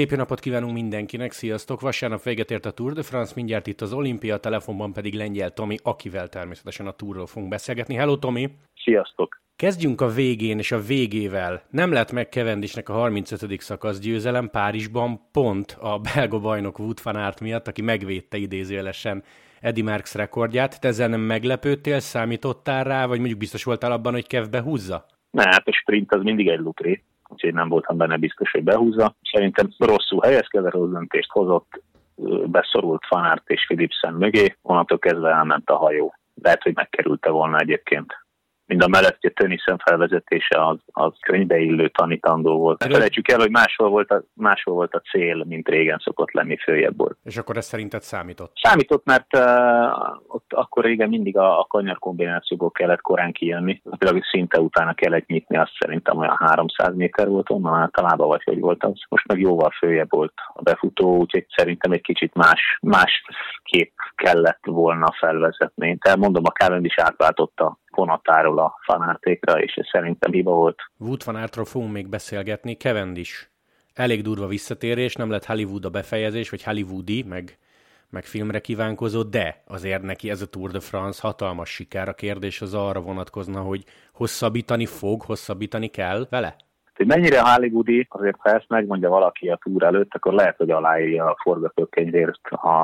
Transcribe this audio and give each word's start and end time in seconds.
Szép 0.00 0.16
napot 0.16 0.40
kívánunk 0.40 0.72
mindenkinek, 0.72 1.32
sziasztok! 1.32 1.80
Vasárnap 1.80 2.22
véget 2.22 2.50
ért 2.50 2.66
a 2.66 2.70
Tour 2.70 2.92
de 2.92 3.02
France, 3.02 3.32
mindjárt 3.36 3.66
itt 3.66 3.80
az 3.80 3.92
Olimpia, 3.92 4.36
telefonban 4.36 4.92
pedig 4.92 5.14
Lengyel 5.14 5.50
Tomi, 5.50 5.76
akivel 5.82 6.28
természetesen 6.28 6.86
a 6.86 6.90
Tourról 6.90 7.26
fogunk 7.26 7.50
beszélgetni. 7.50 7.94
Hello 7.94 8.16
Tomi! 8.16 8.50
Sziasztok! 8.74 9.40
Kezdjünk 9.56 10.00
a 10.00 10.08
végén 10.08 10.58
és 10.58 10.72
a 10.72 10.80
végével. 10.80 11.62
Nem 11.70 11.92
lett 11.92 12.12
meg 12.12 12.28
Kevendisnek 12.28 12.88
a 12.88 12.92
35. 12.92 13.60
szakasz 13.60 13.98
győzelem 13.98 14.50
Párizsban 14.50 15.20
pont 15.32 15.76
a 15.80 15.98
belga 15.98 16.38
bajnok 16.38 16.78
Wout 16.78 17.00
van 17.00 17.16
Aert 17.16 17.40
miatt, 17.40 17.68
aki 17.68 17.82
megvédte 17.82 18.36
idézőjelesen 18.36 19.22
Eddie 19.60 19.84
Merckx 19.84 20.14
rekordját. 20.14 20.80
Te 20.80 20.88
ezzel 20.88 21.08
nem 21.08 21.20
meglepődtél, 21.20 21.98
számítottál 21.98 22.84
rá, 22.84 23.06
vagy 23.06 23.18
mondjuk 23.18 23.38
biztos 23.38 23.64
voltál 23.64 23.92
abban, 23.92 24.12
hogy 24.12 24.26
Kev 24.26 24.48
behúzza? 24.50 25.06
Ne, 25.30 25.42
hát 25.42 25.66
a 25.66 25.72
sprint 25.72 26.12
az 26.12 26.22
mindig 26.22 26.48
egy 26.48 26.58
lukri 26.58 27.02
úgyhogy 27.30 27.54
nem 27.54 27.68
voltam 27.68 27.96
benne 27.96 28.16
biztos, 28.16 28.50
hogy 28.50 28.64
behúzza. 28.64 29.14
Szerintem 29.32 29.68
rosszul 29.78 30.20
helyezkedett, 30.22 30.72
rossz 30.72 30.90
döntést 30.90 31.30
hozott, 31.30 31.82
beszorult 32.46 33.06
Fanárt 33.06 33.50
és 33.50 33.66
Philipsen 33.66 34.14
mögé, 34.14 34.56
onnantól 34.62 34.98
kezdve 34.98 35.30
elment 35.30 35.70
a 35.70 35.76
hajó. 35.76 36.14
Lehet, 36.42 36.62
hogy 36.62 36.74
megkerülte 36.74 37.30
volna 37.30 37.58
egyébként 37.58 38.14
mind 38.70 38.82
a 38.82 38.98
a 39.20 39.30
Tönnissen 39.34 39.78
felvezetése 39.84 40.66
az, 40.66 40.78
az 40.86 41.12
könyvbeillő 41.20 41.88
tanítandó 41.88 42.58
volt. 42.58 42.84
Ne 42.84 42.90
felejtsük 42.90 43.30
el, 43.30 43.38
hogy 43.38 43.50
máshol 43.50 43.88
volt, 43.88 44.10
a, 44.10 44.22
máshol 44.34 44.74
volt 44.74 44.94
a 44.94 45.02
cél, 45.10 45.44
mint 45.48 45.68
régen 45.68 45.98
szokott 46.04 46.32
lenni 46.32 46.56
följebb 46.56 46.96
volt. 46.96 47.18
És 47.24 47.36
akkor 47.36 47.56
ez 47.56 47.66
szerinted 47.66 48.02
számított? 48.02 48.52
Számított, 48.62 49.04
mert 49.04 49.36
uh, 49.36 49.44
ott 50.26 50.52
akkor 50.52 50.84
régen 50.84 51.08
mindig 51.08 51.36
a, 51.36 51.58
a 51.58 51.64
kanyar 51.64 51.98
kombinációból 51.98 52.70
kellett 52.70 53.00
korán 53.00 53.32
kijönni. 53.32 53.82
Például 53.98 54.22
szinte 54.30 54.60
utána 54.60 54.94
kellett 54.94 55.26
nyitni, 55.26 55.56
azt 55.56 55.76
szerintem 55.78 56.18
olyan 56.18 56.36
300 56.38 56.94
méter 56.94 57.28
volt 57.28 57.50
onnan 57.50 57.74
általában, 57.74 58.28
vagy 58.28 58.42
hogy 58.44 58.60
volt 58.60 58.84
az. 58.84 59.00
Most 59.08 59.26
meg 59.26 59.40
jóval 59.40 59.70
följebb 59.78 60.10
volt 60.10 60.34
a 60.54 60.62
befutó, 60.62 61.16
úgyhogy 61.16 61.46
szerintem 61.56 61.92
egy 61.92 62.02
kicsit 62.02 62.34
más, 62.34 62.78
más 62.82 63.22
kép 63.62 63.92
kellett 64.14 64.62
volna 64.64 65.12
felvezetni. 65.18 65.98
Tehát 65.98 66.18
mondom, 66.18 66.42
a 66.46 66.50
Cavendish 66.50 66.90
is 66.98 67.04
átváltotta 67.04 67.78
vonatáról 67.90 68.58
a 68.58 68.74
fanártékra, 68.82 69.62
és 69.62 69.74
ez 69.74 69.86
szerintem 69.92 70.32
hiba 70.32 70.52
volt. 70.52 70.78
Wood 70.98 71.22
fanártról 71.22 71.64
fogunk 71.64 71.92
még 71.92 72.08
beszélgetni, 72.08 72.74
Cavendish. 72.74 73.48
Elég 73.94 74.22
durva 74.22 74.46
visszatérés, 74.46 75.14
nem 75.14 75.30
lett 75.30 75.44
Hollywood 75.44 75.84
a 75.84 75.90
befejezés, 75.90 76.50
vagy 76.50 76.62
Hollywoodi, 76.62 77.22
meg, 77.22 77.58
meg 78.08 78.24
filmre 78.24 78.60
kívánkozó, 78.60 79.22
de 79.22 79.62
azért 79.66 80.02
neki 80.02 80.30
ez 80.30 80.42
a 80.42 80.46
Tour 80.46 80.70
de 80.70 80.80
France 80.80 81.20
hatalmas 81.22 81.70
siker. 81.70 82.08
A 82.08 82.14
kérdés 82.14 82.60
az 82.60 82.74
arra 82.74 83.00
vonatkozna, 83.00 83.60
hogy 83.60 83.84
hosszabbítani 84.12 84.86
fog, 84.86 85.22
hosszabbítani 85.22 85.88
kell 85.88 86.26
vele? 86.30 86.56
Hogy 87.00 87.08
mennyire 87.08 87.40
hollywoodi, 87.40 88.06
azért 88.10 88.36
ha 88.38 88.50
ezt 88.50 88.68
megmondja 88.68 89.08
valaki 89.08 89.48
a 89.48 89.58
túr 89.62 89.82
előtt, 89.82 90.14
akkor 90.14 90.32
lehet, 90.32 90.56
hogy 90.56 90.70
aláírja 90.70 91.24
a 91.24 91.36
forgatókönyvért 91.42 92.40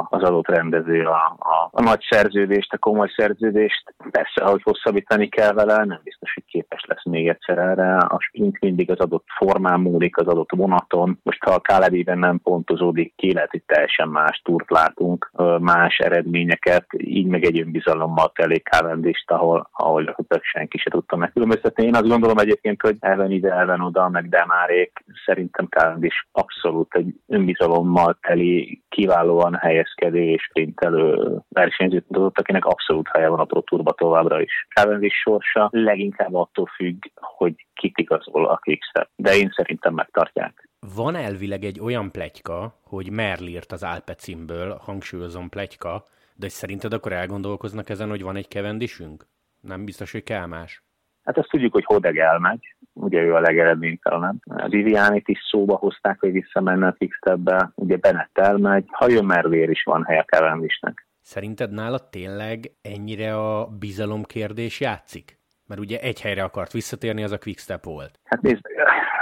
az 0.09 0.23
adott 0.23 0.49
rendező 0.49 1.05
a, 1.05 1.37
a, 1.39 1.69
a 1.71 1.83
nagy 1.83 2.07
szerződést, 2.11 2.73
a 2.73 2.79
komoly 2.79 3.09
szerződést. 3.17 3.95
Persze, 4.11 4.45
hogy 4.45 4.63
hosszabbítani 4.63 5.29
kell 5.29 5.53
vele, 5.53 5.85
nem 5.85 6.01
biztos, 6.05 6.35
hogy 6.35 6.45
képes 6.47 6.85
lesz 6.87 7.05
még 7.05 7.29
egyszer 7.29 7.59
erre. 7.59 7.97
A 7.97 8.21
sprint 8.21 8.61
mindig 8.61 8.91
az 8.91 8.99
adott 8.99 9.25
formán 9.39 9.81
múlik, 9.81 10.17
az 10.17 10.27
adott 10.27 10.51
vonaton. 10.57 11.19
Most 11.23 11.45
ha 11.45 11.51
a 11.55 11.61
Kálediben 11.61 12.19
nem 12.19 12.41
pontozódik 12.43 13.13
ki, 13.17 13.33
lehet, 13.33 13.51
hogy 13.51 13.63
teljesen 13.67 14.09
más 14.09 14.41
túrt 14.45 14.71
látunk, 14.71 15.31
más 15.61 15.99
eredményeket, 15.99 16.87
így 16.97 17.27
meg 17.27 17.45
egy 17.45 17.61
önbizalommal 17.61 18.33
telik 18.35 18.69
Cavendish-t, 18.69 19.31
ahol, 19.31 19.69
ahol 19.73 20.17
senki 20.41 20.79
se 20.79 20.91
tudta 20.91 21.17
megkülönböztetni. 21.17 21.85
Én 21.85 21.95
azt 21.95 22.09
gondolom 22.09 22.39
egyébként, 22.39 22.81
hogy 22.81 22.97
elven 23.01 23.31
ide, 23.31 23.53
elven 23.53 23.81
oda 23.81 24.06
meg 24.09 24.29
Demárék 24.29 25.05
szerintem 25.25 25.69
is 26.01 26.29
abszolút 26.33 26.95
egy 26.95 27.15
önbizalommal 27.27 28.19
teli, 28.21 28.83
kiválóan 28.89 29.55
helyezkedő 29.55 30.19
és 30.19 30.43
sprintelő 30.43 31.39
versenyzőt 31.49 32.09
mutatott, 32.09 32.39
akinek 32.39 32.65
abszolút 32.65 33.09
helye 33.09 33.29
van 33.29 33.39
a 33.39 33.45
Pro 33.45 33.61
Tourba 33.61 33.93
továbbra 33.93 34.41
is. 34.41 34.67
Cavendish 34.75 35.17
sorsa 35.17 35.69
leginkább 35.73 36.35
attól 36.35 36.67
függ, 36.67 37.03
hogy 37.15 37.67
kik 37.75 37.99
igazol 37.99 38.47
a 38.47 38.57
Quickstep, 38.57 39.09
de 39.17 39.37
én 39.37 39.53
szerintem 39.57 39.95
megtartják. 39.95 40.69
Van 40.95 41.15
elvileg 41.15 41.65
egy 41.65 41.81
olyan 41.81 42.11
pletyka, 42.11 42.79
hogy 42.83 43.11
Merlirt 43.11 43.73
az 43.73 43.83
Alpecimből, 43.83 44.77
hangsúlyozom 44.81 45.49
pletyka, 45.49 46.05
de 46.35 46.49
szerinted 46.49 46.93
akkor 46.93 47.13
elgondolkoznak 47.13 47.89
ezen, 47.89 48.09
hogy 48.09 48.23
van 48.23 48.37
egy 48.37 48.49
kevendisünk? 48.49 49.27
Nem 49.61 49.85
biztos, 49.85 50.13
hogy 50.13 50.23
kell 50.23 50.47
más. 50.47 50.85
Hát 51.25 51.39
azt 51.39 51.49
tudjuk, 51.49 51.73
hogy 51.73 51.85
Hodeg 51.85 52.19
elmegy, 52.19 52.77
ugye 52.97 53.23
ő 53.23 53.35
a 53.35 53.41
legeredménytelenebb. 53.41 54.37
A 54.45 54.69
Vivianit 54.69 55.29
is 55.29 55.39
szóba 55.51 55.77
hozták, 55.77 56.21
hogy 56.21 56.33
visszamenne 56.33 56.87
a 56.87 56.95
Quickstepbe, 56.99 57.73
ugye 57.75 57.97
Bennett 57.97 58.39
elmegy, 58.39 58.85
ha 58.91 59.09
jön 59.09 59.25
Mervér 59.25 59.71
is 59.71 59.83
van 59.83 60.05
helye 60.05 60.25
Cavendish-nek. 60.25 61.07
Szerinted 61.21 61.73
nála 61.73 62.09
tényleg 62.09 62.71
ennyire 62.83 63.37
a 63.37 63.67
bizalom 63.67 64.23
kérdés 64.23 64.81
játszik? 64.81 65.39
Mert 65.67 65.81
ugye 65.81 65.99
egy 66.01 66.21
helyre 66.21 66.43
akart 66.43 66.73
visszatérni, 66.73 67.23
az 67.23 67.33
a 67.33 67.39
Quickstep 67.39 67.85
volt. 67.85 68.19
Hát 68.25 68.43
nézd, 68.43 68.61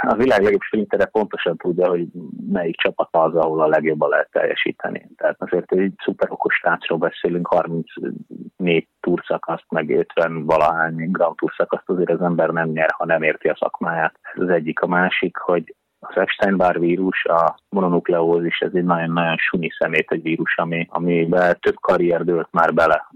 a 0.07 0.15
világ 0.15 0.41
legjobb 0.41 0.61
sprintere 0.61 1.05
pontosan 1.05 1.57
tudja, 1.57 1.87
hogy 1.87 2.07
melyik 2.51 2.75
csapat 2.75 3.07
az, 3.11 3.35
ahol 3.35 3.61
a 3.61 3.67
legjobban 3.67 4.09
lehet 4.09 4.31
teljesíteni. 4.31 5.09
Tehát 5.17 5.35
azért 5.39 5.71
egy 5.71 5.93
szuper 6.03 6.31
okos 6.31 6.55
srácról 6.55 6.97
beszélünk, 6.97 7.47
34 7.47 8.87
túrszakaszt, 8.99 9.65
meg 9.69 9.89
50 9.89 10.45
valahány 10.45 11.11
Grand 11.11 11.35
túrszakaszt 11.35 11.89
azért 11.89 12.09
az 12.09 12.21
ember 12.21 12.49
nem 12.49 12.69
nyer, 12.69 12.89
ha 12.97 13.05
nem 13.05 13.23
érti 13.23 13.47
a 13.47 13.57
szakmáját. 13.59 14.19
Ez 14.33 14.41
az 14.41 14.49
egyik. 14.49 14.79
A 14.79 14.87
másik, 14.87 15.37
hogy 15.37 15.75
az 15.99 16.17
Epstein-Barr 16.17 16.79
vírus, 16.79 17.25
a 17.25 17.55
mononukleózis, 17.69 18.59
ez 18.59 18.71
egy 18.73 18.83
nagyon-nagyon 18.83 19.37
sunyi 19.37 19.69
szemét 19.77 20.11
egy 20.11 20.21
vírus, 20.21 20.57
ami, 20.57 20.87
amiben 20.89 21.57
több 21.59 21.75
karrier 21.79 22.23
dőlt 22.23 22.47
már 22.51 22.73
bele 22.73 23.07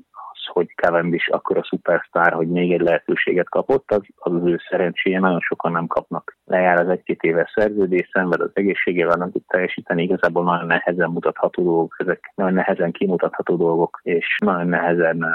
hogy 0.50 0.68
Cavendish 0.76 1.30
akkor 1.32 1.58
a 1.58 1.64
szupersztár, 1.64 2.34
hogy 2.34 2.48
még 2.48 2.74
egy 2.74 2.82
lehetőséget 2.82 3.50
kapott, 3.50 3.92
az, 3.92 4.02
az 4.16 4.34
az 4.34 4.46
ő 4.46 4.60
szerencséje, 4.70 5.20
nagyon 5.20 5.40
sokan 5.40 5.72
nem 5.72 5.88
kapnak. 5.88 6.38
Lejár 6.46 6.80
az 6.80 6.90
egy-két 6.90 7.22
éves 7.22 7.52
szerződés, 7.56 8.10
szenved 8.14 8.42
az 8.42 8.52
egészségével, 8.54 9.18
nem 9.18 9.32
tud 9.32 9.44
teljesíteni, 9.48 10.04
igazából 10.04 10.44
nagyon 10.44 10.68
nehezen 10.68 11.10
mutatható 11.10 11.64
dolgok, 11.64 11.96
ezek 11.98 12.32
nagyon 12.36 12.54
nehezen 12.54 12.92
kimutatható 12.92 13.56
dolgok, 13.56 14.00
és 14.04 14.38
nagyon 14.44 14.68
nehezen 14.68 15.24
eh, 15.24 15.32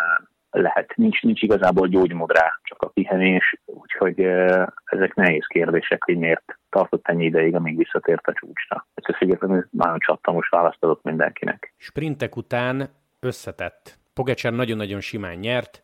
lehet, 0.51 0.93
nincs, 0.97 1.23
nincs 1.23 1.43
igazából 1.43 1.89
gyógymód 1.89 2.33
rá, 2.33 2.59
csak 2.63 2.83
a 2.83 2.89
pihenés, 2.89 3.61
úgyhogy 3.65 4.21
ezek 4.85 5.15
nehéz 5.15 5.47
kérdések, 5.47 6.05
hogy 6.05 6.17
miért 6.17 6.59
tartott 6.71 7.09
ennyi 7.09 7.25
ideig, 7.25 7.55
amíg 7.55 7.77
visszatért 7.77 8.27
a 8.27 8.33
csúcsra. 8.33 8.87
Ezt 8.95 9.17
függetlenül 9.17 9.67
nagyon 9.71 9.99
csattamos 9.99 10.49
választ 10.49 10.85
adott 10.85 11.03
mindenkinek. 11.03 11.75
Sprintek 11.77 12.37
után 12.37 12.89
összetett 13.21 14.03
Pogacsár 14.15 14.53
nagyon-nagyon 14.53 15.01
simán 15.01 15.37
nyert, 15.37 15.83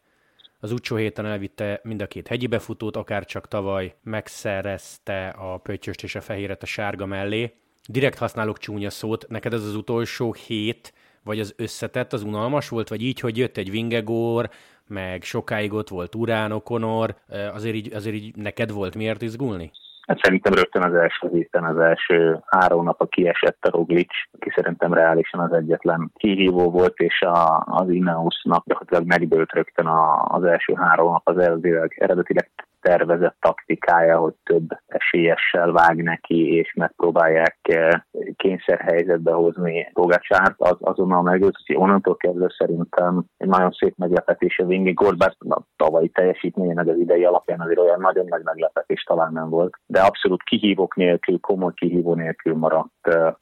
az 0.61 0.73
utcsó 0.73 0.97
héten 0.97 1.27
elvitte 1.27 1.81
mind 1.83 2.03
a 2.03 2.07
két 2.07 2.29
hegyi 2.29 2.47
befutót, 2.47 2.97
akár 2.97 3.25
csak 3.25 3.49
tavaly 3.49 3.95
megszerezte 4.03 5.29
a 5.29 5.57
pöttyöst 5.57 6.03
és 6.03 6.15
a 6.15 6.21
fehéret 6.21 6.63
a 6.63 6.67
sárga 6.67 7.07
mellé. 7.07 7.55
Direkt 7.89 8.19
használok 8.19 8.59
csúnya 8.59 8.91
szót, 8.91 9.29
neked 9.29 9.53
ez 9.53 9.65
az 9.65 9.75
utolsó 9.75 10.33
hét, 10.33 10.95
vagy 11.23 11.41
az 11.41 11.55
összetett, 11.57 12.13
az 12.13 12.23
unalmas 12.23 12.69
volt, 12.69 12.89
vagy 12.89 13.03
így, 13.03 13.21
hogy 13.21 13.37
jött 13.37 13.57
egy 13.57 13.71
Vingegor, 13.71 14.51
meg 14.87 15.23
sokáig 15.23 15.73
ott 15.73 15.89
volt 15.89 16.15
Urán, 16.15 16.53
Okonor, 16.53 17.17
azért 17.29 17.75
így, 17.75 17.93
azért 17.93 18.17
így 18.17 18.37
neked 18.37 18.71
volt 18.71 18.95
miért 18.95 19.23
izgulni? 19.23 19.71
Hát 20.11 20.23
szerintem 20.23 20.53
rögtön 20.53 20.83
az 20.83 20.95
első 20.95 21.29
héten, 21.33 21.65
az 21.65 21.79
első 21.79 22.41
három 22.47 22.85
nap 22.85 23.01
a 23.01 23.07
kiesett 23.07 23.65
a 23.65 23.71
Roglic, 23.71 24.13
aki 24.33 24.53
szerintem 24.55 24.95
reálisan 24.95 25.41
az 25.41 25.53
egyetlen 25.53 26.11
kihívó 26.15 26.71
volt, 26.71 26.99
és 26.99 27.23
a, 27.23 27.65
az 27.67 27.91
Ineosnak 27.91 28.65
gyakorlatilag 28.67 29.07
megdőlt 29.07 29.53
rögtön 29.53 29.87
a, 29.87 30.25
az 30.25 30.45
első 30.45 30.75
három 30.75 31.13
nap 31.13 31.29
az 31.29 31.39
eredetileg, 31.39 31.97
eredetileg 31.99 32.51
tervezett 32.81 33.37
taktikája, 33.41 34.19
hogy 34.19 34.35
több 34.43 34.69
esélyessel 34.87 35.73
vág 35.73 36.03
neki, 36.03 36.55
és 36.55 36.73
megpróbálják 36.75 37.59
eh, 37.63 38.01
kényszerhelyzetbe 38.37 39.33
hozni 39.33 39.91
Bogacsárt, 39.93 40.55
az 40.57 40.77
azonnal 40.81 41.23
hogy 41.43 41.77
onnantól 41.77 42.17
kezdve 42.17 42.55
szerintem 42.59 43.25
egy 43.37 43.49
nagyon 43.49 43.71
szép 43.71 43.95
meglepetés 43.97 44.59
a 44.59 44.67
Vingigord, 44.67 45.17
bár 45.17 45.35
a 45.49 45.61
tavalyi 45.77 46.09
teljesítménye 46.09 46.75
meg 46.75 46.89
az 46.89 46.99
idei 46.99 47.25
alapján 47.25 47.61
azért 47.61 47.79
olyan 47.79 48.01
nagyon 48.01 48.25
nagy 48.29 48.43
meglepetés 48.43 49.03
talán 49.03 49.33
nem 49.33 49.49
volt, 49.49 49.75
de 49.87 50.01
abszolút 50.01 50.43
kihívók 50.43 50.97
nélkül, 50.97 51.41
komoly 51.41 51.73
kihívó 51.75 52.15
nélkül 52.15 52.55
maradt 52.55 52.89
eh, 53.01 53.33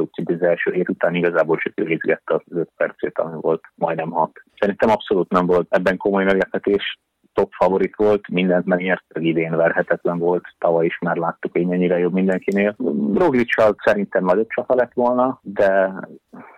úgyhogy 0.00 0.34
az 0.34 0.42
első 0.42 0.72
hét 0.72 0.88
után 0.88 1.14
igazából 1.14 1.56
csak 1.56 1.72
ő 1.80 1.84
az 2.24 2.40
5 2.48 2.68
percét, 2.76 3.18
ami 3.18 3.40
volt 3.40 3.60
majdnem 3.74 4.10
6. 4.10 4.30
Szerintem 4.58 4.90
abszolút 4.90 5.30
nem 5.30 5.46
volt 5.46 5.66
ebben 5.70 5.96
komoly 5.96 6.24
meglepetés, 6.24 6.98
top 7.32 7.52
favorit 7.52 7.96
volt, 7.96 8.28
mindent 8.28 8.66
megnyert, 8.66 9.04
idén 9.14 9.56
verhetetlen 9.56 10.18
volt, 10.18 10.44
tavaly 10.58 10.86
is 10.86 10.98
már 10.98 11.16
láttuk, 11.16 11.52
hogy 11.52 11.66
mennyire 11.66 11.98
jobb 11.98 12.12
mindenkinél. 12.12 12.74
Roglic 13.14 13.54
szerintem 13.84 14.24
nagyobb 14.24 14.48
csata 14.48 14.74
lett 14.74 14.92
volna, 14.92 15.40
de 15.42 15.92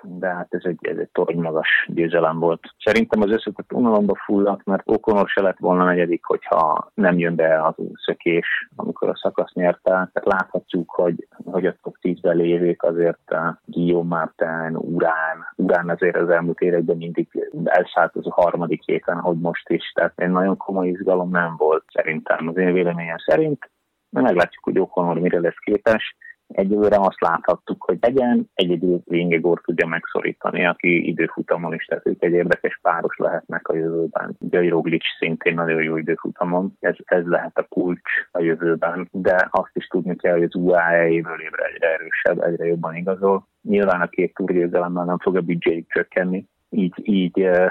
de 0.02 0.28
hát 0.28 0.46
ez 0.50 0.60
egy, 0.64 0.78
ez 0.80 0.96
egy 0.96 1.08
torony 1.12 1.40
magas 1.40 1.88
győzelem 1.88 2.38
volt. 2.38 2.60
Szerintem 2.84 3.20
az 3.20 3.30
összetett 3.30 3.72
unalomba 3.72 4.14
fulladt, 4.24 4.64
mert 4.64 4.82
Okonor 4.84 5.28
se 5.28 5.42
lett 5.42 5.58
volna 5.58 5.84
negyedik, 5.84 6.24
hogyha 6.24 6.90
nem 6.94 7.18
jön 7.18 7.34
be 7.34 7.62
az 7.66 7.74
szökés, 8.04 8.68
amikor 8.76 9.08
a 9.08 9.16
szakasz 9.16 9.52
nyerte. 9.52 9.90
Tehát 9.90 10.22
láthatjuk, 10.22 10.90
hogy, 10.90 11.26
hogy 11.44 11.66
a 11.66 11.74
top 11.82 11.96
10-ben 12.02 12.36
lévők 12.36 12.82
azért 12.82 13.30
uh, 13.30 13.38
Guillaume 13.64 14.16
Martin, 14.16 14.76
Urán, 14.76 15.46
Urán 15.56 15.88
azért 15.88 16.16
az 16.16 16.28
elmúlt 16.28 16.60
években 16.60 16.96
mindig 16.96 17.28
elszállt 17.64 18.16
az 18.16 18.26
a 18.26 18.40
harmadik 18.42 18.82
héten, 18.84 19.20
hogy 19.20 19.38
most 19.38 19.68
is. 19.68 19.92
Tehát 19.94 20.12
egy 20.16 20.30
nagyon 20.30 20.56
komoly 20.64 20.88
izgalom 20.88 21.30
nem 21.30 21.54
volt 21.56 21.84
szerintem 21.92 22.48
az 22.48 22.56
én 22.56 22.72
véleményem 22.72 23.18
szerint. 23.18 23.70
Meglátjuk, 24.10 24.64
hogy 24.64 24.78
Okonor 24.78 25.20
mire 25.20 25.40
lesz 25.40 25.58
képes 25.58 26.16
egyelőre 26.48 26.96
azt 26.96 27.20
láthattuk, 27.20 27.84
hogy 27.84 27.98
legyen, 28.00 28.50
egyedül 28.54 29.00
Vingegor 29.04 29.60
tudja 29.60 29.86
megszorítani, 29.86 30.66
aki 30.66 31.08
időfutamon 31.08 31.74
is, 31.74 31.84
tehát 31.84 32.06
ők 32.06 32.22
egy 32.22 32.32
érdekes 32.32 32.78
páros 32.82 33.16
lehetnek 33.16 33.68
a 33.68 33.74
jövőben. 33.74 34.36
Ugye 34.40 34.68
Roglic 34.68 35.04
szintén 35.18 35.54
nagyon 35.54 35.82
jó 35.82 35.96
időfutamon, 35.96 36.76
ez, 36.80 36.94
ez 37.04 37.26
lehet 37.26 37.58
a 37.58 37.66
kulcs 37.68 38.10
a 38.30 38.40
jövőben, 38.40 39.08
de 39.12 39.48
azt 39.50 39.70
is 39.72 39.86
tudni 39.86 40.16
kell, 40.16 40.32
hogy 40.32 40.42
az 40.42 40.54
UAE 40.54 41.08
évről 41.08 41.40
évre 41.40 41.64
egyre 41.64 41.92
erősebb, 41.92 42.40
egyre 42.40 42.66
jobban 42.66 42.94
igazol. 42.94 43.46
Nyilván 43.62 44.00
a 44.00 44.08
két 44.08 44.34
túrgyőzelemmel 44.34 45.04
nem 45.04 45.18
fog 45.18 45.36
a 45.36 45.40
büdzséig 45.40 45.84
csökkenni, 45.88 46.46
így, 46.70 46.94
így 47.02 47.40
eh, 47.40 47.70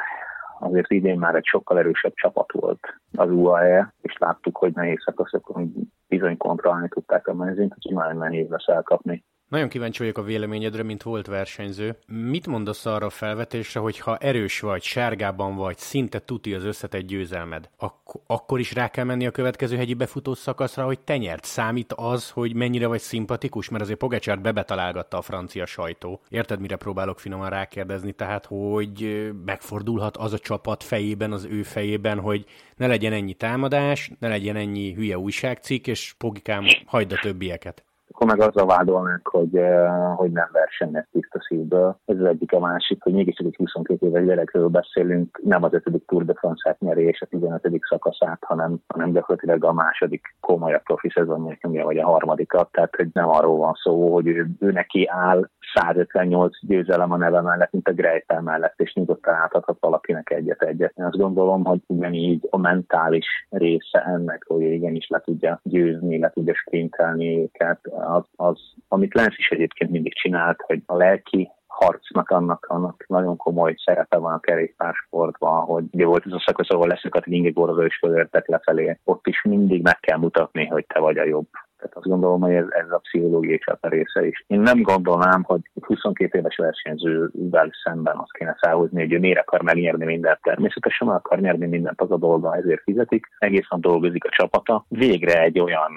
azért 0.64 0.92
idén 0.92 1.20
már 1.20 1.36
egy 1.36 1.46
sokkal 1.46 1.78
erősebb 1.78 2.14
csapat 2.16 2.52
volt 2.52 2.80
az 3.16 3.30
UAE, 3.30 3.94
és 4.02 4.18
láttuk, 4.18 4.58
hogy 4.58 4.74
nehéz 4.74 5.02
szakaszokon 5.06 5.74
bizony 6.08 6.38
kontrollálni 6.38 6.88
tudták 6.88 7.28
a 7.28 7.34
mezőnyt, 7.34 7.74
úgyhogy 7.76 7.96
már 7.96 8.16
nehéz 8.16 8.50
lesz 8.50 8.68
elkapni. 8.68 9.24
Nagyon 9.54 9.70
kíváncsi 9.70 10.00
vagyok 10.00 10.18
a 10.18 10.24
véleményedre, 10.24 10.84
mint 10.84 11.04
volt 11.04 11.28
versenyző. 11.28 11.98
Mit 12.08 12.48
mondasz 12.48 12.86
arra 12.86 13.06
a 13.06 13.10
felvetésre, 13.10 13.80
hogy 13.80 14.00
ha 14.00 14.18
erős 14.18 14.60
vagy, 14.60 14.84
sárgában 14.84 15.56
vagy, 15.56 15.78
szinte 15.78 16.20
tuti 16.20 16.54
az 16.54 16.64
összetett 16.64 17.02
győzelmed, 17.02 17.70
ak- 17.78 18.20
akkor 18.28 18.60
is 18.60 18.74
rá 18.74 18.88
kell 18.88 19.04
menni 19.04 19.26
a 19.26 19.32
következő 19.32 19.78
hegyi 19.78 19.94
befutó 19.94 20.34
szakaszra, 20.34 20.86
hogy 20.86 21.00
te 21.00 21.18
nyert. 21.18 21.44
Számít 21.44 21.94
az, 21.94 22.30
hogy 22.30 22.56
mennyire 22.56 22.88
vagy 22.88 23.00
szimpatikus, 23.00 23.70
mert 23.70 23.84
azért 23.84 24.00
Pogacsárt 24.00 24.42
bebetalálgatta 24.42 25.18
a 25.18 25.22
francia 25.22 25.66
sajtó. 25.66 26.22
Érted, 26.30 26.60
mire 26.60 26.76
próbálok 26.76 27.20
finoman 27.20 27.50
rákérdezni? 27.50 28.12
Tehát, 28.12 28.46
hogy 28.46 29.30
megfordulhat 29.46 30.18
az 30.18 30.34
a 30.34 30.40
csapat 30.40 30.84
fejében, 30.84 31.32
az 31.32 31.46
ő 31.46 31.64
fejében, 31.64 32.20
hogy 32.20 32.46
ne 32.76 32.88
legyen 32.88 33.14
ennyi 33.14 33.34
támadás, 33.34 34.12
ne 34.20 34.28
legyen 34.28 34.56
ennyi 34.56 34.94
hülye 34.94 35.18
újságcikk, 35.18 35.88
és 35.88 36.14
Pogikám 36.18 36.66
hagyd 36.86 37.12
a 37.12 37.20
többieket 37.22 37.84
akkor 38.14 38.28
meg 38.38 38.48
azzal 38.48 38.66
vádolnak, 38.66 39.28
hogy, 39.28 39.56
eh, 39.56 40.16
hogy 40.16 40.32
nem 40.32 40.50
versenyez 40.52 41.06
tiszta 41.12 41.40
szívből. 41.48 41.98
Ez 42.06 42.20
az 42.20 42.26
egyik 42.26 42.52
a 42.52 42.60
másik, 42.60 43.04
hogy 43.04 43.14
mégiscsak 43.14 43.46
egy 43.46 43.56
22 43.56 44.08
éves 44.08 44.26
gyerekről 44.26 44.68
beszélünk, 44.68 45.42
nem 45.44 45.64
az 45.64 45.74
5. 45.74 46.02
Tour 46.06 46.26
de 46.26 46.34
France-át 46.34 46.80
nyeri 46.80 47.04
és 47.04 47.22
a 47.22 47.26
15. 47.26 47.80
szakaszát, 47.90 48.40
hanem, 48.42 48.78
hanem 48.88 49.12
gyakorlatilag 49.12 49.64
a 49.64 49.74
második 49.74 50.36
komolyabb 50.40 50.84
profi 50.84 51.10
szezonja, 51.10 51.86
vagy 51.86 51.98
a 51.98 52.06
harmadikat, 52.06 52.72
tehát 52.72 52.96
hogy 52.96 53.08
nem 53.14 53.30
arról 53.30 53.58
van 53.58 53.74
szó, 53.84 54.14
hogy 54.14 54.28
ő, 54.28 54.48
ő 54.60 54.72
neki 54.72 55.08
áll 55.12 55.50
158 55.74 56.66
győzelem 56.68 57.12
a 57.12 57.18
neve 57.18 57.42
mellett, 57.42 57.72
mint 57.72 57.88
a 57.88 57.94
Greipel 57.94 58.42
mellett, 58.42 58.80
és 58.80 58.94
nyugodtan 58.94 59.34
átadhat 59.34 59.78
valakinek 59.80 60.30
egyet-egyet. 60.30 60.94
Én 60.96 61.06
azt 61.06 61.18
gondolom, 61.18 61.64
hogy 61.64 61.80
ugyanígy 61.88 62.48
a 62.50 62.58
mentális 62.58 63.26
része 63.50 64.04
ennek, 64.06 64.44
hogy 64.48 64.62
igenis 64.62 65.08
le 65.08 65.20
tudja 65.20 65.60
győzni, 65.64 66.20
le 66.20 66.30
tudja 66.30 66.54
sprintelni 66.56 67.42
őket, 67.42 67.80
az, 68.06 68.24
az 68.36 68.60
amit 68.88 69.14
Lenz 69.14 69.34
is 69.38 69.50
egyébként 69.50 69.92
mindig 69.92 70.14
csinált, 70.14 70.62
hogy 70.62 70.82
a 70.86 70.96
lelki 70.96 71.50
harcnak 71.68 72.30
annak, 72.30 72.66
annak 72.70 73.06
nagyon 73.08 73.38
komoly 73.38 73.76
szerepe 73.86 74.18
van 74.18 74.34
a 74.34 74.40
kerékpársportban, 74.40 75.62
hogy 75.62 75.84
ugye 75.92 76.06
volt 76.06 76.26
ez 76.26 76.32
a 76.32 76.44
szakasz, 76.46 76.70
ahol 76.70 76.88
leszakadt 76.88 77.26
Vingegaard 77.26 77.86
és 77.86 77.98
fölértek 77.98 78.48
lefelé, 78.48 79.00
ott 79.04 79.28
is 79.28 79.42
mindig 79.44 79.82
meg 79.82 80.00
kell 80.00 80.18
mutatni, 80.18 80.66
hogy 80.66 80.86
te 80.88 81.00
vagy 81.00 81.18
a 81.18 81.26
jobb. 81.26 81.48
Tehát 81.78 81.98
azt 81.98 82.08
gondolom, 82.08 82.42
hogy 82.42 82.54
ez, 82.54 82.66
ez 82.70 82.92
a 82.92 82.98
pszichológiai 82.98 83.58
csata 83.58 83.88
része 83.88 84.26
is. 84.26 84.44
Én 84.48 84.60
nem 84.60 84.82
gondolnám, 84.82 85.44
hogy 85.44 85.62
22 85.82 86.38
éves 86.38 86.56
versenyzővel 86.56 87.72
szemben 87.84 88.18
azt 88.18 88.32
kéne 88.32 88.58
felhozni, 88.60 89.00
hogy 89.02 89.14
ő 89.14 89.20
miért 89.20 89.40
akar 89.40 89.62
megnyerni 89.62 90.06
mindent. 90.06 90.42
Természetesen 90.42 91.08
meg 91.08 91.16
akar 91.16 91.40
nyerni 91.40 91.66
mindent, 91.66 92.02
az 92.02 92.12
a 92.12 92.18
dolga, 92.18 92.56
ezért 92.56 92.82
fizetik. 92.82 93.28
Egészen 93.38 93.82
dolgozik 93.82 94.26
a 94.26 94.30
csapata. 94.30 94.86
Végre 94.88 95.42
egy 95.42 95.60
olyan 95.60 95.92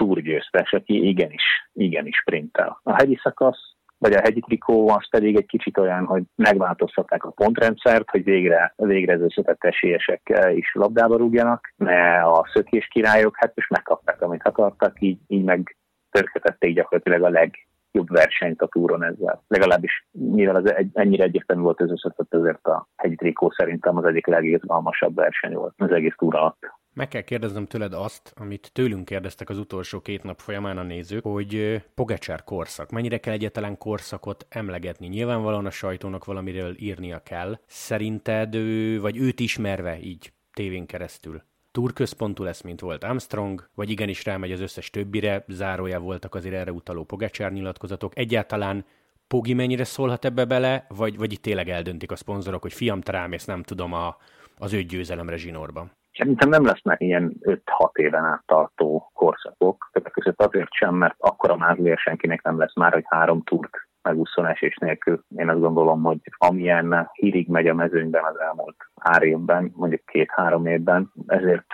uh, 0.00 0.06
túrgyőztes, 0.06 0.72
aki 0.72 1.08
igenis, 1.08 1.42
igenis 1.72 2.16
sprintel. 2.16 2.80
A 2.82 2.94
hegyi 2.94 3.18
szakasz 3.22 3.74
vagy 3.98 4.12
a 4.12 4.20
hegyi 4.20 4.40
trikó 4.40 4.88
az 4.88 5.08
pedig 5.10 5.36
egy 5.36 5.46
kicsit 5.46 5.78
olyan, 5.78 6.04
hogy 6.04 6.22
megváltoztatták 6.34 7.24
a 7.24 7.30
pontrendszert, 7.30 8.10
hogy 8.10 8.24
végre, 8.24 8.74
végre 8.76 9.14
az 9.14 9.20
összetett 9.20 9.64
esélyesek 9.64 10.32
is 10.54 10.74
labdába 10.74 11.16
rúgjanak, 11.16 11.72
mert 11.76 12.24
a 12.24 12.48
szökés 12.52 12.86
királyok 12.86 13.36
hát 13.36 13.52
most 13.54 13.70
megkapták, 13.70 14.22
amit 14.22 14.46
akartak, 14.46 15.00
így, 15.00 15.18
így 15.26 15.44
meg 15.44 15.76
törketették 16.10 16.74
gyakorlatilag 16.74 17.22
a 17.22 17.28
legjobb 17.28 18.08
versenyt 18.08 18.62
a 18.62 18.66
túron 18.66 19.04
ezzel. 19.04 19.42
Legalábbis 19.48 20.06
mivel 20.10 20.56
az 20.56 20.74
egy, 20.74 20.90
ennyire 20.92 21.24
egyértelmű 21.24 21.62
volt 21.62 21.80
az 21.80 21.90
összetett, 21.90 22.34
ezért 22.34 22.66
a 22.66 22.88
hegyi 22.96 23.14
trikó 23.14 23.50
szerintem 23.50 23.96
az 23.96 24.04
egyik 24.04 24.26
legizgalmasabb 24.26 25.14
verseny 25.14 25.52
volt 25.52 25.74
az 25.76 25.90
egész 25.90 26.14
túra 26.16 26.40
alatt. 26.40 26.72
Meg 26.94 27.08
kell 27.08 27.20
kérdeznem 27.20 27.66
tőled 27.66 27.92
azt, 27.92 28.32
amit 28.36 28.70
tőlünk 28.72 29.04
kérdeztek 29.04 29.48
az 29.48 29.58
utolsó 29.58 30.00
két 30.00 30.22
nap 30.22 30.40
folyamán 30.40 30.78
a 30.78 30.82
nézők, 30.82 31.24
hogy 31.24 31.82
Pogacsár 31.94 32.44
korszak. 32.44 32.90
Mennyire 32.90 33.18
kell 33.18 33.32
egyetlen 33.32 33.78
korszakot 33.78 34.46
emlegetni? 34.48 35.06
Nyilvánvalóan 35.06 35.66
a 35.66 35.70
sajtónak 35.70 36.24
valamiről 36.24 36.74
írnia 36.78 37.18
kell. 37.18 37.58
Szerinted 37.66 38.54
ő, 38.54 39.00
vagy 39.00 39.16
őt 39.16 39.40
ismerve 39.40 40.00
így 40.00 40.32
tévén 40.52 40.86
keresztül, 40.86 41.42
túrközpontú 41.72 42.42
lesz, 42.42 42.60
mint 42.62 42.80
volt 42.80 43.04
Armstrong, 43.04 43.68
vagy 43.74 43.90
igenis 43.90 44.24
rámegy 44.24 44.52
az 44.52 44.60
összes 44.60 44.90
többire, 44.90 45.44
zárója 45.48 46.00
voltak 46.00 46.34
azért 46.34 46.54
erre 46.54 46.72
utaló 46.72 47.04
Pogacsár 47.04 47.52
nyilatkozatok. 47.52 48.18
Egyáltalán 48.18 48.84
Pogi 49.28 49.54
mennyire 49.54 49.84
szólhat 49.84 50.24
ebbe 50.24 50.44
bele, 50.44 50.86
vagy, 50.88 51.16
vagy 51.16 51.32
itt 51.32 51.42
tényleg 51.42 51.68
eldöntik 51.68 52.10
a 52.10 52.16
szponzorok, 52.16 52.62
hogy 52.62 52.72
fiam, 52.72 53.00
te 53.00 53.12
rámész, 53.12 53.44
nem 53.44 53.62
tudom, 53.62 53.92
a, 53.92 54.16
az 54.58 54.72
ő 54.72 54.82
győzelemre 54.82 55.36
zsinórban? 55.36 55.92
Szerintem 56.18 56.48
nem 56.48 56.64
lesznek 56.64 57.00
ilyen 57.00 57.34
5-6 57.40 57.60
éven 57.92 58.24
át 58.24 58.42
tartó 58.46 59.10
korszakok, 59.14 59.88
többek 59.92 60.12
között 60.12 60.42
azért 60.42 60.72
sem, 60.72 60.94
mert 60.94 61.14
akkora 61.18 61.56
mázlia 61.56 61.96
senkinek 61.96 62.42
nem 62.42 62.58
lesz 62.58 62.74
már, 62.74 62.92
hogy 62.92 63.04
három 63.06 63.42
túrt 63.42 63.70
megúszon 64.02 64.46
esés 64.46 64.76
nélkül. 64.76 65.24
Én 65.36 65.48
azt 65.48 65.60
gondolom, 65.60 66.02
hogy 66.02 66.18
amilyen 66.36 67.10
hírig 67.12 67.48
megy 67.48 67.66
a 67.66 67.74
mezőnyben 67.74 68.24
az 68.24 68.40
elmúlt 68.40 68.76
pár 69.02 69.22
évben, 69.22 69.72
mondjuk 69.76 70.04
két-három 70.04 70.66
évben, 70.66 71.12
ezért 71.26 71.66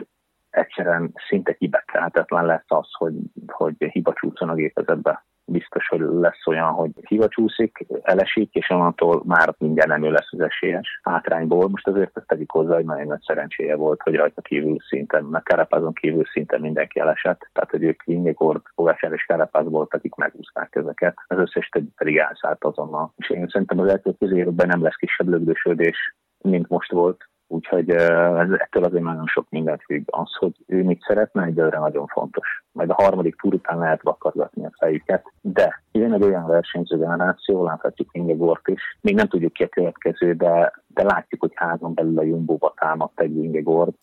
egyszerűen 0.50 1.12
szinte 1.28 1.52
kibekelhetetlen 1.52 2.47
lesz 2.47 2.64
az, 2.66 2.88
hogy, 2.99 3.14
hogy 3.47 3.75
hiba 3.78 4.12
csúszon 4.12 4.49
a 4.49 4.54
gépezetbe 4.54 5.25
biztos, 5.50 5.88
hogy 5.88 6.00
lesz 6.00 6.47
olyan, 6.47 6.73
hogy 6.73 6.90
hiva 7.00 7.28
csúszik, 7.28 7.87
elesik, 8.02 8.54
és 8.54 8.71
onnantól 8.71 9.23
már 9.26 9.54
mindjárt 9.59 9.90
nem 9.90 10.04
ő 10.04 10.11
lesz 10.11 10.28
az 10.30 10.40
esélyes 10.40 11.00
hátrányból. 11.02 11.69
Most 11.69 11.87
azért 11.87 12.16
ezt 12.16 12.26
tegyük 12.26 12.50
hozzá, 12.50 12.75
hogy 12.75 12.85
nagyon 12.85 13.07
nagy 13.07 13.21
szerencséje 13.21 13.76
volt, 13.76 14.02
hogy 14.02 14.14
rajta 14.14 14.42
kívül 14.42 14.76
szinten, 14.88 15.25
meg 15.25 15.42
Kerepázon 15.42 15.92
kívül 15.92 16.25
szinten 16.25 16.61
mindenki 16.61 17.00
elesett. 17.00 17.49
Tehát, 17.52 17.71
hogy 17.71 17.83
ők 17.83 18.02
Vingegord, 18.02 18.62
Fogásár 18.75 19.12
és 19.12 19.26
volt, 19.50 19.95
akik 19.95 20.14
megúzták 20.14 20.75
ezeket. 20.75 21.14
Az 21.26 21.38
összes 21.38 21.69
többi 21.69 21.90
pedig 21.97 22.16
elszállt 22.16 22.64
azonnal. 22.64 23.12
És 23.16 23.30
én 23.30 23.47
szerintem 23.49 23.78
az 23.78 23.88
elkövetkező 23.88 24.52
nem 24.57 24.83
lesz 24.83 24.97
kisebb 24.97 25.28
lögdösödés, 25.28 26.16
mint 26.38 26.69
most 26.69 26.90
volt 26.90 27.28
Úgyhogy 27.52 27.90
ez, 27.90 28.50
ettől 28.50 28.85
azért 28.85 29.02
nagyon 29.02 29.26
sok 29.26 29.47
mindent 29.50 29.83
függ. 29.83 30.02
Az, 30.07 30.35
hogy 30.38 30.57
ő 30.66 30.85
mit 30.85 31.02
szeretne, 31.07 31.45
egyelőre 31.45 31.78
nagyon 31.78 32.07
fontos. 32.07 32.64
Majd 32.73 32.90
a 32.90 32.95
harmadik 32.95 33.40
túr 33.40 33.54
után 33.54 33.78
lehet 33.78 34.02
vakargatni 34.02 34.64
a 34.64 34.73
fejüket. 34.78 35.33
De 35.40 35.83
jön 35.92 36.12
egy 36.12 36.23
olyan 36.23 36.47
versenyző 36.47 36.97
generáció, 36.97 37.64
láthatjuk 37.64 38.09
Ingegort 38.12 38.69
is. 38.69 38.99
Még 39.00 39.14
nem 39.14 39.26
tudjuk 39.26 39.52
ki 39.52 39.62
a 39.62 39.69
következő, 39.69 40.33
de, 40.33 40.73
de 40.87 41.02
látjuk, 41.02 41.40
hogy 41.40 41.52
házon 41.54 41.95
belül 41.95 42.19
a 42.19 42.23
Jumbo-ba 42.23 42.75
támadt 42.76 43.21
egy 43.21 43.37
Ingegord. 43.37 43.95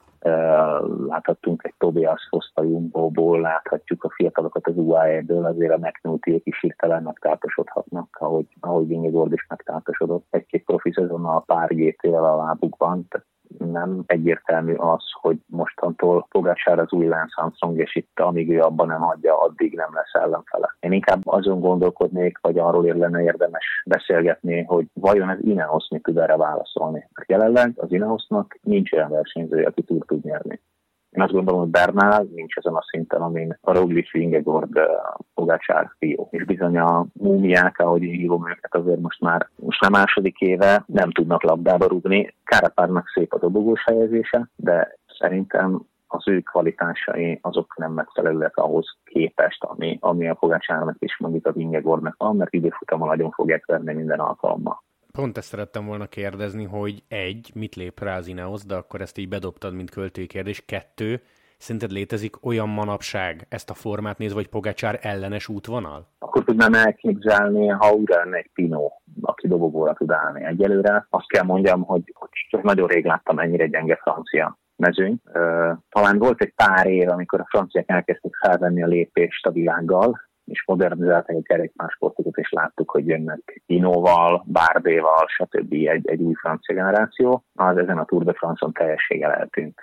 Láthattunk 1.08 1.64
egy 1.64 1.74
Tobias 1.78 2.28
Foszt 2.30 2.58
a 2.58 2.64
Jumbo-ból, 2.64 3.40
láthatjuk 3.42 4.04
a 4.04 4.10
fiatalokat 4.16 4.68
az 4.68 4.78
UAE-ből, 4.78 5.46
azért 5.46 5.74
a 5.74 5.78
McNulty 5.78 6.42
is 6.44 6.60
hirtelen 6.62 7.04
megtártosodhatnak, 7.04 8.18
ahogy, 8.20 8.48
ahogy 8.60 8.90
Ingegord 8.90 9.34
is 9.34 9.46
megtártosodott. 9.50 10.26
Egy-két 10.30 10.64
profi 10.64 10.92
szezonnal 10.92 11.44
pár 11.46 11.76
GT-vel 11.76 12.26
a 12.26 12.36
lábukban, 12.36 13.08
tehát 13.10 13.28
nem 13.58 14.04
egyértelmű 14.06 14.74
az, 14.74 15.04
hogy 15.22 15.38
mostantól 15.46 16.28
Pogácsár 16.30 16.80
az 16.80 16.92
új 16.92 17.06
Lance 17.06 17.42
Armstrong, 17.42 17.80
és 17.80 17.96
itt 17.96 18.20
amíg 18.20 18.50
ő 18.50 18.60
abban 18.60 18.88
nem 18.88 19.04
adja, 19.04 19.40
addig 19.40 19.76
nem 19.76 19.90
lesz 19.94 20.14
ellenfele. 20.14 20.76
Én 20.80 20.92
inkább 20.92 21.28
azon 21.28 21.60
gondolkodnék, 21.60 22.38
vagy 22.42 22.58
arról 22.58 22.84
lenne 22.84 23.22
érdemes 23.22 23.84
beszélgetni, 23.86 24.64
hogy 24.64 24.86
vajon 24.94 25.30
az 25.30 25.38
Ineos 25.42 25.88
mit 25.90 26.04
tud 26.04 26.18
erre 26.18 26.38
válaszolni. 26.38 27.08
Mert 27.14 27.30
jelenleg 27.30 27.72
az 27.76 27.92
Ineosnak 27.92 28.58
nincs 28.62 28.92
olyan 28.92 29.10
versenyző, 29.10 29.64
aki 29.64 29.84
túl 29.84 30.06
tud 30.06 30.24
nyerni 30.24 30.62
Én 31.18 31.24
azt 31.24 31.32
gondolom, 31.32 31.60
hogy 31.60 31.70
Bernál 31.70 32.28
nincs 32.36 32.56
ezen 32.56 32.74
a 32.74 32.84
szinten, 32.90 33.22
amin 33.22 33.58
a 33.62 33.74
Roglic, 33.74 34.12
Vingegord, 34.12 34.80
Pogácsár, 35.34 35.92
Fió. 35.98 36.28
És 36.32 36.46
bizony 36.46 36.78
a 36.78 37.06
múmiák, 37.14 37.80
ahogy 37.80 38.04
én 38.04 38.14
hívom 38.14 38.50
őket, 38.50 38.76
azért 38.76 39.00
most 39.00 39.22
már, 39.22 39.50
most 39.56 39.82
már 39.82 39.92
második 39.92 40.40
éve 40.40 40.84
nem 40.86 41.12
tudnak 41.12 41.44
labdába 41.44 41.88
rúgni. 41.88 42.34
Kárapárnak 42.44 43.08
szép 43.14 43.34
a 43.34 43.40
dobogós 43.40 43.84
helyezése, 43.84 44.50
de 44.56 44.98
szerintem 45.20 45.82
az 46.08 46.28
ő 46.28 46.40
kvalitásai 46.40 47.40
azok 47.42 47.78
nem 47.78 47.92
megfelelőek 47.92 48.58
ahhoz 48.58 48.98
képest, 49.04 49.64
ami, 49.64 49.98
ami 50.02 50.28
a 50.28 50.34
Pogácsárnak 50.34 50.96
is 51.00 51.18
mondjuk 51.18 51.46
a 51.46 51.52
Vingegornak 51.52 52.16
van, 52.18 52.36
mert 52.36 52.54
időfutamon 52.54 53.08
nagyon 53.08 53.32
fogják 53.32 53.66
verni 53.66 53.94
minden 53.94 54.20
alkalommal. 54.20 54.84
Pont 55.18 55.38
ezt 55.38 55.48
szerettem 55.48 55.86
volna 55.86 56.06
kérdezni, 56.06 56.64
hogy 56.64 57.04
egy, 57.08 57.52
mit 57.54 57.76
lép 57.76 58.00
rá 58.00 58.18
az 58.18 58.28
Ineos, 58.28 58.66
de 58.66 58.76
akkor 58.76 59.02
ezt 59.02 59.18
így 59.18 59.30
bedobtad, 59.30 59.74
mint 59.74 59.90
költői 59.90 60.28
kérdés. 60.28 60.66
Kettő, 60.66 61.22
szerinted 61.58 61.92
létezik 61.92 62.46
olyan 62.46 62.70
manapság 62.70 63.46
ezt 63.50 63.70
a 63.70 63.74
formát 63.74 64.18
nézve, 64.18 64.36
vagy 64.36 64.48
Pogácsár 64.48 65.00
ellenes 65.02 65.48
útvonal? 65.48 66.08
Akkor 66.20 66.44
tudnám 66.44 66.74
elképzelni, 66.74 67.68
ha 67.68 67.94
újra 67.94 68.16
lenne 68.16 68.38
egy 68.38 68.50
Pino, 68.54 68.92
aki 69.22 69.48
dobogóra 69.48 69.94
tud 69.94 70.12
állni. 70.12 70.46
Egyelőre 70.46 71.08
azt 71.10 71.28
kell 71.28 71.44
mondjam, 71.44 71.82
hogy, 71.84 72.12
hogy 72.14 72.30
csak 72.50 72.64
nagyon 72.64 72.88
rég 72.88 73.06
láttam 73.06 73.40
ennyire 73.40 73.68
gyenge 73.68 73.96
francia 73.96 74.58
mezőny. 74.76 75.22
Talán 75.90 76.18
volt 76.18 76.42
egy 76.42 76.54
pár 76.56 76.88
év, 76.88 77.10
amikor 77.10 77.40
a 77.40 77.48
franciák 77.50 77.90
elkezdték 77.90 78.36
felvenni 78.36 78.84
a 78.84 78.88
lépést 78.88 79.46
a 79.46 79.52
világgal, 79.52 80.27
és 80.48 80.64
modernizálták 80.66 81.36
a 81.36 81.42
kerékpársportokat, 81.42 82.38
és 82.38 82.52
láttuk, 82.52 82.92
hogy 82.92 83.08
jönnek 83.08 83.62
Inóval, 83.66 84.44
Bárdéval, 84.46 85.26
stb. 85.28 85.74
egy, 85.74 86.08
egy 86.08 86.22
új 86.22 86.34
francia 86.34 86.76
generáció, 86.76 87.44
az 87.56 87.78
ezen 87.78 87.98
a 87.98 88.06
Tour 88.06 88.24
de 88.24 88.34
France-on 88.34 88.74
teljességgel 88.74 89.32
eltűnt. 89.32 89.80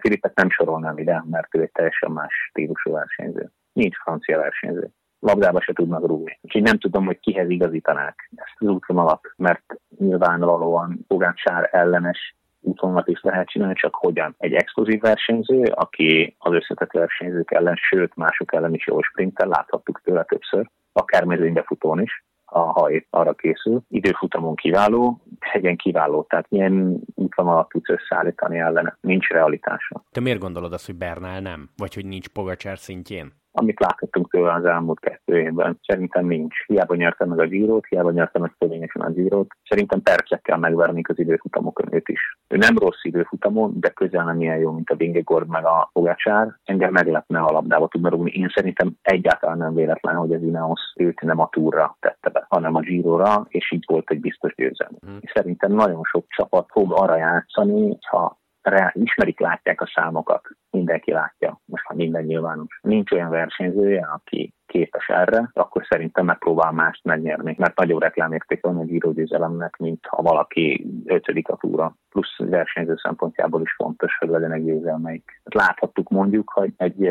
Filipet 0.00 0.34
nem 0.34 0.50
sorolnám 0.50 0.98
ide, 0.98 1.24
mert 1.30 1.54
ő 1.56 1.62
egy 1.62 1.72
teljesen 1.72 2.10
más 2.10 2.32
stílusú 2.50 2.92
versenyző. 2.92 3.50
Nincs 3.72 3.96
francia 3.96 4.38
versenyző. 4.38 4.90
Labdába 5.20 5.60
se 5.60 5.72
tudnak 5.72 6.06
rúgni. 6.06 6.38
Úgyhogy 6.42 6.62
nem 6.62 6.78
tudom, 6.78 7.04
hogy 7.04 7.18
kihez 7.20 7.50
igazítanák 7.50 8.30
ezt 8.34 8.56
az 8.58 8.68
útvonalat, 8.68 9.20
mert 9.36 9.74
nyilvánvalóan 9.98 11.04
Pogácsár 11.06 11.68
ellenes 11.72 12.36
útvonalat 12.60 13.08
is 13.08 13.20
lehet 13.22 13.48
csinálni, 13.48 13.74
csak 13.74 13.94
hogyan. 13.94 14.34
Egy 14.38 14.52
exkluzív 14.52 15.00
versenyző, 15.00 15.62
aki 15.62 16.36
az 16.38 16.52
összetett 16.52 16.92
versenyzők 16.92 17.50
ellen, 17.50 17.76
sőt 17.76 18.16
mások 18.16 18.54
ellen 18.54 18.74
is 18.74 18.86
jól 18.86 19.02
sprintel, 19.02 19.48
láthattuk 19.48 20.00
tőle 20.04 20.24
többször, 20.24 20.70
akár 20.92 21.24
mezőnybefutón 21.24 22.02
is, 22.02 22.24
ha 22.44 22.90
épp 22.90 23.06
arra 23.10 23.32
készül. 23.32 23.82
Időfutamon 23.88 24.54
kiváló, 24.54 25.20
hegyen 25.40 25.76
kiváló, 25.76 26.26
tehát 26.28 26.50
milyen 26.50 27.00
útvonalat 27.14 27.68
tudsz 27.68 27.88
összeállítani 27.88 28.58
ellene. 28.58 28.96
Nincs 29.00 29.28
realitása. 29.28 30.02
Te 30.10 30.20
miért 30.20 30.38
gondolod 30.38 30.72
azt, 30.72 30.86
hogy 30.86 30.94
Bernál 30.94 31.40
nem? 31.40 31.70
Vagy 31.76 31.94
hogy 31.94 32.06
nincs 32.06 32.28
Pogacsár 32.28 32.78
szintjén? 32.78 33.32
Amit 33.58 33.80
láthatunk 33.80 34.30
tőle 34.30 34.52
az 34.52 34.64
elmúlt 34.64 35.00
kettő 35.00 35.40
évben. 35.40 35.78
Szerintem 35.86 36.26
nincs. 36.26 36.64
Hiába 36.66 36.94
nyerte 36.94 37.24
meg 37.24 37.38
a 37.38 37.46
Girot, 37.46 37.86
hiába 37.86 38.10
nyerte 38.10 38.38
meg 38.38 38.54
fölényesen 38.58 39.02
a 39.02 39.10
Girot. 39.10 39.46
Szerintem 39.68 40.02
percekkel 40.02 40.58
megverni 40.58 41.02
az 41.08 41.18
időfutamokon 41.18 41.94
őt 41.94 42.08
is. 42.08 42.20
Ő 42.48 42.56
nem 42.56 42.78
rossz 42.78 43.02
időfutamon, 43.02 43.72
de 43.80 43.88
közel 43.88 44.24
nem 44.24 44.40
ilyen 44.40 44.58
jó, 44.58 44.72
mint 44.72 44.90
a 44.90 44.96
Vingegord 44.96 45.48
meg 45.48 45.64
a 45.64 45.90
Pogacsár. 45.92 46.56
Engem 46.64 46.92
meglepne, 46.92 47.38
ha 47.38 47.46
a 47.46 47.52
labdába 47.52 47.88
tudna 47.88 48.08
rúgni. 48.08 48.30
Én 48.30 48.52
szerintem 48.54 48.92
egyáltalán 49.02 49.58
nem 49.58 49.74
véletlen, 49.74 50.14
hogy 50.14 50.32
az 50.32 50.42
Ineos 50.42 50.80
őt 50.96 51.20
nem 51.20 51.38
a 51.38 51.48
túra 51.48 51.96
tette 52.00 52.30
be, 52.30 52.46
hanem 52.48 52.74
a 52.74 52.80
Girora, 52.80 53.46
és 53.48 53.72
így 53.72 53.84
volt 53.86 54.10
egy 54.10 54.20
biztos 54.20 54.54
győzelem. 54.54 54.96
Mm. 55.10 55.16
Szerintem 55.34 55.72
nagyon 55.72 56.02
sok 56.02 56.24
csapat 56.28 56.66
fog 56.70 56.92
arra 56.92 57.16
játszani, 57.16 57.98
ha 58.00 58.38
rá, 58.68 58.92
ismerik, 58.94 59.40
látják 59.40 59.80
a 59.80 59.90
számokat, 59.94 60.48
mindenki 60.70 61.12
látja, 61.12 61.60
most 61.64 61.88
már 61.88 61.98
minden 61.98 62.24
nyilvános. 62.24 62.78
Nincs 62.82 63.10
olyan 63.10 63.30
versenyzője, 63.30 64.08
aki 64.12 64.52
képes 64.66 65.08
erre, 65.08 65.50
akkor 65.52 65.86
szerintem 65.88 66.24
megpróbál 66.24 66.72
mást 66.72 67.04
megnyerni, 67.04 67.54
mert 67.58 67.76
nagyobb 67.76 68.00
reklámérték 68.00 68.62
van 68.62 68.80
egy 68.80 68.92
írógyőzelemnek, 68.92 69.76
mint 69.76 70.06
ha 70.06 70.22
valaki 70.22 70.86
ötödik 71.04 71.48
a 71.48 71.56
túra. 71.56 71.94
Plusz 72.10 72.36
versenyző 72.38 72.94
szempontjából 73.02 73.60
is 73.60 73.74
fontos, 73.74 74.16
hogy 74.18 74.28
legyenek 74.28 74.64
győzelmeik. 74.64 75.40
Láthattuk 75.44 76.08
mondjuk, 76.08 76.50
hogy 76.54 76.72
egy 76.76 77.10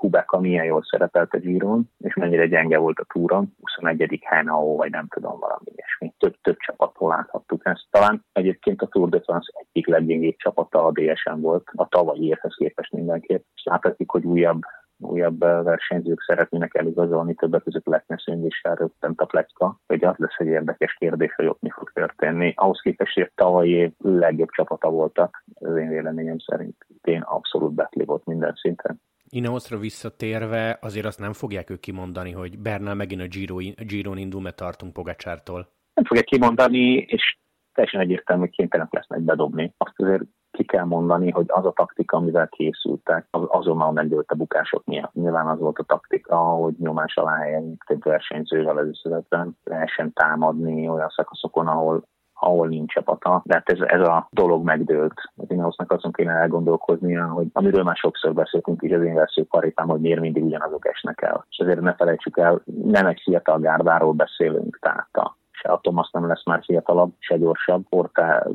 Kubeka 0.00 0.40
milyen 0.40 0.64
jól 0.64 0.82
szerepelt 0.90 1.34
a 1.34 1.38
Giron, 1.38 1.90
és 1.98 2.14
mennyire 2.14 2.46
gyenge 2.46 2.78
volt 2.78 2.98
a 2.98 3.06
túron, 3.12 3.54
21. 3.60 4.18
helyen, 4.22 4.46
vagy 4.76 4.90
nem 4.90 5.06
tudom, 5.08 5.38
valami 5.38 5.64
ilyesmi. 5.64 6.14
Több, 6.18 6.34
több 6.42 6.56
csapattól 6.56 7.08
láthattuk 7.08 7.66
ezt. 7.66 7.86
Talán 7.90 8.24
egyébként 8.32 8.82
a 8.82 8.86
Tour 8.86 9.08
de 9.08 9.20
France 9.20 9.52
egyik 9.54 9.86
leggyengébb 9.86 10.36
csapata 10.36 10.84
a 10.84 10.92
DSM 10.92 11.40
volt, 11.40 11.70
a 11.74 11.88
tavalyi 11.88 12.26
évhez 12.26 12.54
képest 12.56 12.92
mindenképp. 12.92 13.44
És 13.54 13.62
láthatjuk, 13.64 14.10
hogy 14.10 14.24
újabb 14.24 14.60
újabb 14.98 15.38
versenyzők 15.38 16.22
szeretnének 16.22 16.74
eligazolni, 16.74 17.34
többek 17.34 17.62
között 17.62 17.86
Lekneszünk 17.86 18.46
is 18.46 18.60
rögtent 18.62 19.20
a 19.20 19.24
plecka, 19.24 19.80
hogy 19.86 20.04
az 20.04 20.14
lesz 20.16 20.38
egy 20.38 20.46
érdekes 20.46 20.94
kérdés, 20.94 21.34
hogy 21.34 21.46
ott 21.46 21.60
mi 21.60 21.70
fog 21.70 21.90
történni. 21.92 22.52
Ahhoz 22.56 22.80
képest, 22.80 23.14
hogy 23.14 23.30
tavalyi 23.34 23.70
év 23.70 23.92
legjobb 23.98 24.50
csapata 24.50 24.90
voltak, 24.90 25.44
az 25.54 25.76
én 25.76 25.88
véleményem 25.88 26.38
szerint 26.38 26.86
én 27.02 27.20
abszolút 27.20 27.74
betli 27.74 28.04
volt 28.04 28.24
minden 28.24 28.54
szinten. 28.54 29.00
Ineosra 29.36 29.78
visszatérve 29.78 30.78
azért 30.80 31.06
azt 31.06 31.18
nem 31.18 31.32
fogják 31.32 31.70
ők 31.70 31.80
kimondani, 31.80 32.32
hogy 32.32 32.58
Bernal 32.58 32.94
megint 32.94 33.20
a 33.20 33.26
Giro, 33.26 33.56
Giron 33.76 34.18
indul, 34.18 34.40
mert 34.40 34.56
tartunk 34.56 34.92
Pogacsártól. 34.92 35.68
Nem 35.94 36.04
fogják 36.04 36.26
kimondani, 36.26 36.96
és 36.96 37.38
teljesen 37.72 38.00
egyértelmű, 38.00 38.42
hogy 38.42 38.50
kénytelenek 38.50 38.92
lesznek 38.92 39.20
bedobni. 39.20 39.74
Azt 39.76 39.94
azért 39.96 40.22
ki 40.50 40.64
kell 40.64 40.84
mondani, 40.84 41.30
hogy 41.30 41.44
az 41.48 41.64
a 41.64 41.72
taktika, 41.72 42.16
amivel 42.16 42.48
készültek, 42.48 43.26
az 43.30 43.42
azonnal 43.48 43.92
megdőlt 43.92 44.30
a 44.30 44.34
bukások 44.34 44.84
miatt. 44.84 45.12
Nyilván 45.12 45.46
az 45.46 45.58
volt 45.58 45.78
a 45.78 45.82
taktika, 45.82 46.36
hogy 46.36 46.74
nyomás 46.78 47.16
alá 47.16 47.36
helyezni 47.36 47.76
több 47.86 48.04
versenyzővel 48.04 48.76
az 48.76 48.86
összevetben, 48.86 49.56
lehessen 49.64 50.12
támadni 50.12 50.88
olyan 50.88 51.12
szakaszokon, 51.16 51.66
ahol 51.66 52.08
ahol 52.38 52.68
nincs 52.68 52.92
csapata, 52.92 53.42
de 53.44 53.54
hát 53.54 53.68
ez, 53.68 53.80
ez 53.80 54.00
a 54.00 54.28
dolog 54.30 54.64
megdőlt. 54.64 55.30
Az 55.36 55.50
Ineosnak 55.50 55.92
azon 55.92 56.12
kéne 56.12 56.32
elgondolkoznia, 56.32 57.26
hogy 57.26 57.46
amiről 57.52 57.82
már 57.82 57.96
sokszor 57.96 58.34
beszéltünk 58.34 58.82
is 58.82 58.92
az 58.92 59.02
én 59.02 59.46
paripám, 59.48 59.88
hogy 59.88 60.00
miért 60.00 60.20
mindig 60.20 60.44
ugyanazok 60.44 60.86
esnek 60.86 61.22
el. 61.22 61.46
És 61.50 61.56
ezért 61.56 61.80
ne 61.80 61.94
felejtsük 61.94 62.38
el, 62.38 62.62
nem 62.84 63.06
egy 63.06 63.20
fiatal 63.24 63.58
gárdáról 63.58 64.12
beszélünk, 64.12 64.78
tehát 64.80 65.08
a, 65.12 65.36
se 65.50 65.68
a 65.68 65.80
Thomas 65.80 66.10
nem 66.10 66.26
lesz 66.26 66.44
már 66.44 66.62
fiatalabb, 66.64 67.12
se 67.18 67.36
gyorsabb, 67.36 67.88
Porta 67.88 68.46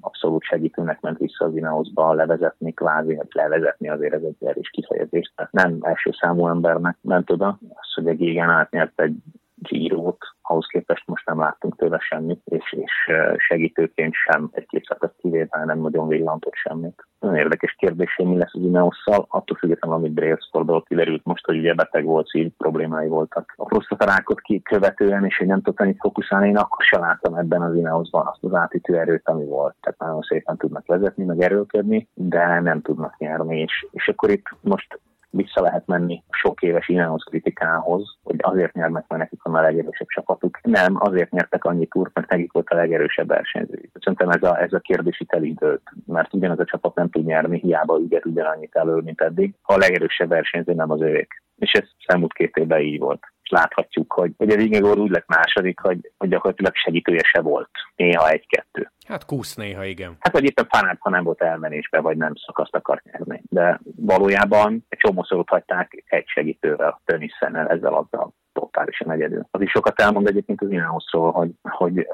abszolút 0.00 0.42
segítőnek 0.42 1.00
ment 1.00 1.18
vissza 1.18 1.44
az 1.44 1.56
Ineosba 1.56 2.12
levezetni, 2.12 2.72
kvázi, 2.72 3.14
hogy 3.14 3.26
levezetni 3.30 3.88
azért 3.88 4.14
ez 4.14 4.22
egy 4.22 4.46
erős 4.48 4.70
kifejezés. 4.70 5.32
Tehát 5.36 5.52
nem 5.52 5.78
első 5.80 6.10
számú 6.12 6.48
embernek 6.48 6.96
ment 7.00 7.30
oda, 7.30 7.58
az, 7.68 7.94
hogy 7.94 8.08
a 8.08 8.14
Gégen 8.14 8.50
átnyert 8.50 9.00
egy 9.00 9.16
Giro-t, 9.54 10.18
ahhoz 10.50 10.66
képest 10.66 11.06
most 11.06 11.26
nem 11.26 11.38
láttunk 11.38 11.76
tőle 11.76 11.98
semmit, 11.98 12.40
és, 12.44 12.72
és 12.72 12.92
segítőként 13.36 14.14
sem 14.14 14.48
egy-két 14.52 14.96
kivétel 15.18 15.64
nem 15.64 15.80
nagyon 15.80 16.08
villantott 16.08 16.54
semmit. 16.54 17.06
Nagyon 17.20 17.36
érdekes 17.36 17.74
kérdés, 17.78 18.14
hogy 18.14 18.26
mi 18.26 18.36
lesz 18.36 18.54
az 18.54 18.62
Ineosszal, 18.62 19.26
attól 19.28 19.56
függetlenül, 19.56 19.96
amit 19.96 20.12
Brailsfordból 20.12 20.82
kiderült 20.82 21.24
most, 21.24 21.44
hogy 21.44 21.58
ugye 21.58 21.74
beteg 21.74 22.04
volt, 22.04 22.26
szív 22.26 22.50
problémái 22.56 23.08
voltak. 23.08 23.52
A 23.56 23.64
prostatarákot 23.64 24.40
ki 24.40 24.62
követően, 24.62 25.24
és 25.24 25.36
hogy 25.38 25.46
nem 25.46 25.62
tudta 25.62 25.82
annyit 25.82 26.00
fókuszálni, 26.00 26.48
én 26.48 26.56
akkor 26.56 26.84
sem 26.84 27.00
láttam 27.00 27.34
ebben 27.34 27.62
az 27.62 27.74
Ineoszban 27.74 28.26
azt 28.26 28.44
az 28.44 28.54
átítő 28.54 28.98
erőt, 28.98 29.28
ami 29.28 29.44
volt. 29.44 29.74
Tehát 29.80 29.98
nagyon 29.98 30.20
szépen 30.20 30.56
tudnak 30.56 30.86
vezetni, 30.86 31.24
meg 31.24 31.40
erőlködni, 31.40 32.08
de 32.14 32.60
nem 32.60 32.82
tudnak 32.82 33.18
nyerni, 33.18 33.60
és, 33.60 33.86
és 33.90 34.08
akkor 34.08 34.30
itt 34.30 34.46
most 34.60 35.00
vissza 35.30 35.62
lehet 35.62 35.86
menni 35.86 36.22
sok 36.30 36.62
éves 36.62 36.88
Ineos 36.88 37.22
kritikához, 37.22 38.16
hogy 38.22 38.36
azért 38.38 38.72
nyernek, 38.72 39.04
mert 39.08 39.22
nekik 39.22 39.42
van 39.42 39.54
a 39.54 39.60
legerősebb 39.60 40.06
csapatuk. 40.06 40.58
Nem, 40.62 40.96
azért 40.98 41.30
nyertek 41.30 41.64
annyi 41.64 41.86
túrt, 41.86 42.14
mert 42.14 42.30
nekik 42.30 42.52
volt 42.52 42.68
a 42.68 42.74
legerősebb 42.74 43.28
versenyző. 43.28 43.90
Szerintem 44.00 44.30
ez 44.30 44.42
a, 44.42 44.60
ez 44.62 44.72
a 44.72 44.78
kérdés 44.78 45.20
itt 45.20 45.32
elidőlt, 45.32 45.82
mert 46.06 46.34
ugyanaz 46.34 46.58
a 46.58 46.64
csapat 46.64 46.94
nem 46.94 47.10
tud 47.10 47.24
nyerni, 47.24 47.58
hiába 47.58 47.98
ügyet 47.98 48.26
ugyanannyit 48.26 48.74
elő, 48.74 48.94
mint 48.94 49.20
eddig, 49.20 49.54
a 49.62 49.76
legerősebb 49.76 50.28
versenyző 50.28 50.72
nem 50.72 50.90
az 50.90 51.00
övék. 51.00 51.42
És 51.56 51.72
ez 51.72 51.88
elmúlt 52.06 52.32
két 52.32 52.56
évben 52.56 52.80
így 52.80 52.98
volt 52.98 53.20
láthatjuk, 53.50 54.12
hogy, 54.12 54.32
hogy 54.36 54.50
a 54.50 54.56
Vigegor 54.56 54.98
úgy 54.98 55.10
lett 55.10 55.26
második, 55.26 55.80
hogy, 55.80 56.12
hogy 56.16 56.28
gyakorlatilag 56.28 56.74
segítője 56.74 57.22
se 57.22 57.40
volt. 57.40 57.70
Néha 57.96 58.28
egy-kettő. 58.28 58.90
Hát 59.06 59.24
kúsz 59.24 59.54
néha, 59.54 59.84
igen. 59.84 60.16
Hát 60.20 60.32
vagy 60.32 60.44
éppen 60.44 60.66
fanát, 60.68 60.96
ha 61.00 61.10
nem 61.10 61.24
volt 61.24 61.42
elmenésbe, 61.42 62.00
vagy 62.00 62.16
nem 62.16 62.32
szakaszt 62.46 62.74
akart 62.74 63.04
nyerni. 63.04 63.42
De 63.48 63.80
valójában 63.96 64.86
egy 64.88 64.98
csomószor 64.98 65.44
hagyták 65.46 66.04
egy 66.06 66.26
segítővel, 66.26 67.00
Tönnisszennel, 67.04 67.68
ezzel 67.68 67.94
azzal 67.94 68.34
totálisan 68.52 69.10
egyedül. 69.10 69.46
Az 69.50 69.60
is 69.60 69.70
sokat 69.70 70.00
elmond 70.00 70.26
egyébként 70.26 70.62
az 70.62 70.70
Ineosról, 70.70 71.32
hogy, 71.32 71.50
hogy 71.62 72.06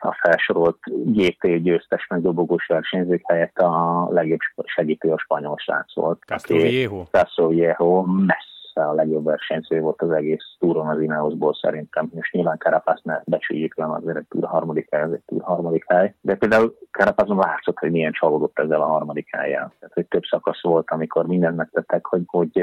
a 0.00 0.18
felsorolt 0.20 0.78
GT 1.04 1.62
győztes 1.62 2.06
meg 2.06 2.20
dobogós 2.22 2.66
versenyzők 2.66 3.22
helyett 3.24 3.58
a 3.58 4.06
legjobb 4.10 4.38
segítő 4.64 5.10
a 5.10 5.18
spanyol 5.18 5.56
srác 5.58 5.94
volt. 5.94 6.22
Castro 6.26 6.56
Viejo. 6.56 7.04
Castro 7.10 7.48
Viejo 7.48 8.02
messze 8.02 8.57
messze 8.78 8.90
a 8.90 8.94
legjobb 8.94 9.24
versenyző 9.24 9.80
volt 9.80 10.02
az 10.02 10.10
egész 10.10 10.56
túron 10.58 10.88
az 10.88 11.00
Ineosból 11.00 11.54
szerintem. 11.54 12.10
És 12.14 12.30
nyilván 12.30 12.58
ne 13.02 13.20
becsüljük 13.24 13.76
le, 13.76 13.92
azért 13.92 14.16
egy 14.16 14.26
túr 14.28 14.44
harmadik 14.44 14.88
hely, 14.90 15.02
ez 15.02 15.12
egy 15.12 15.22
túr 15.26 15.42
harmadik 15.42 15.84
hely. 15.86 16.14
De 16.20 16.34
például 16.34 16.78
Carapazon 16.90 17.36
látszott, 17.36 17.78
hogy 17.78 17.90
milyen 17.90 18.12
csalódott 18.12 18.58
ezzel 18.58 18.80
a 18.80 18.86
harmadik 18.86 19.28
helyen. 19.36 19.72
Tehát, 19.78 19.94
hogy 19.94 20.06
több 20.06 20.24
szakasz 20.24 20.62
volt, 20.62 20.90
amikor 20.90 21.26
mindent 21.26 21.56
megtettek, 21.56 22.06
hogy, 22.06 22.22
hogy 22.26 22.56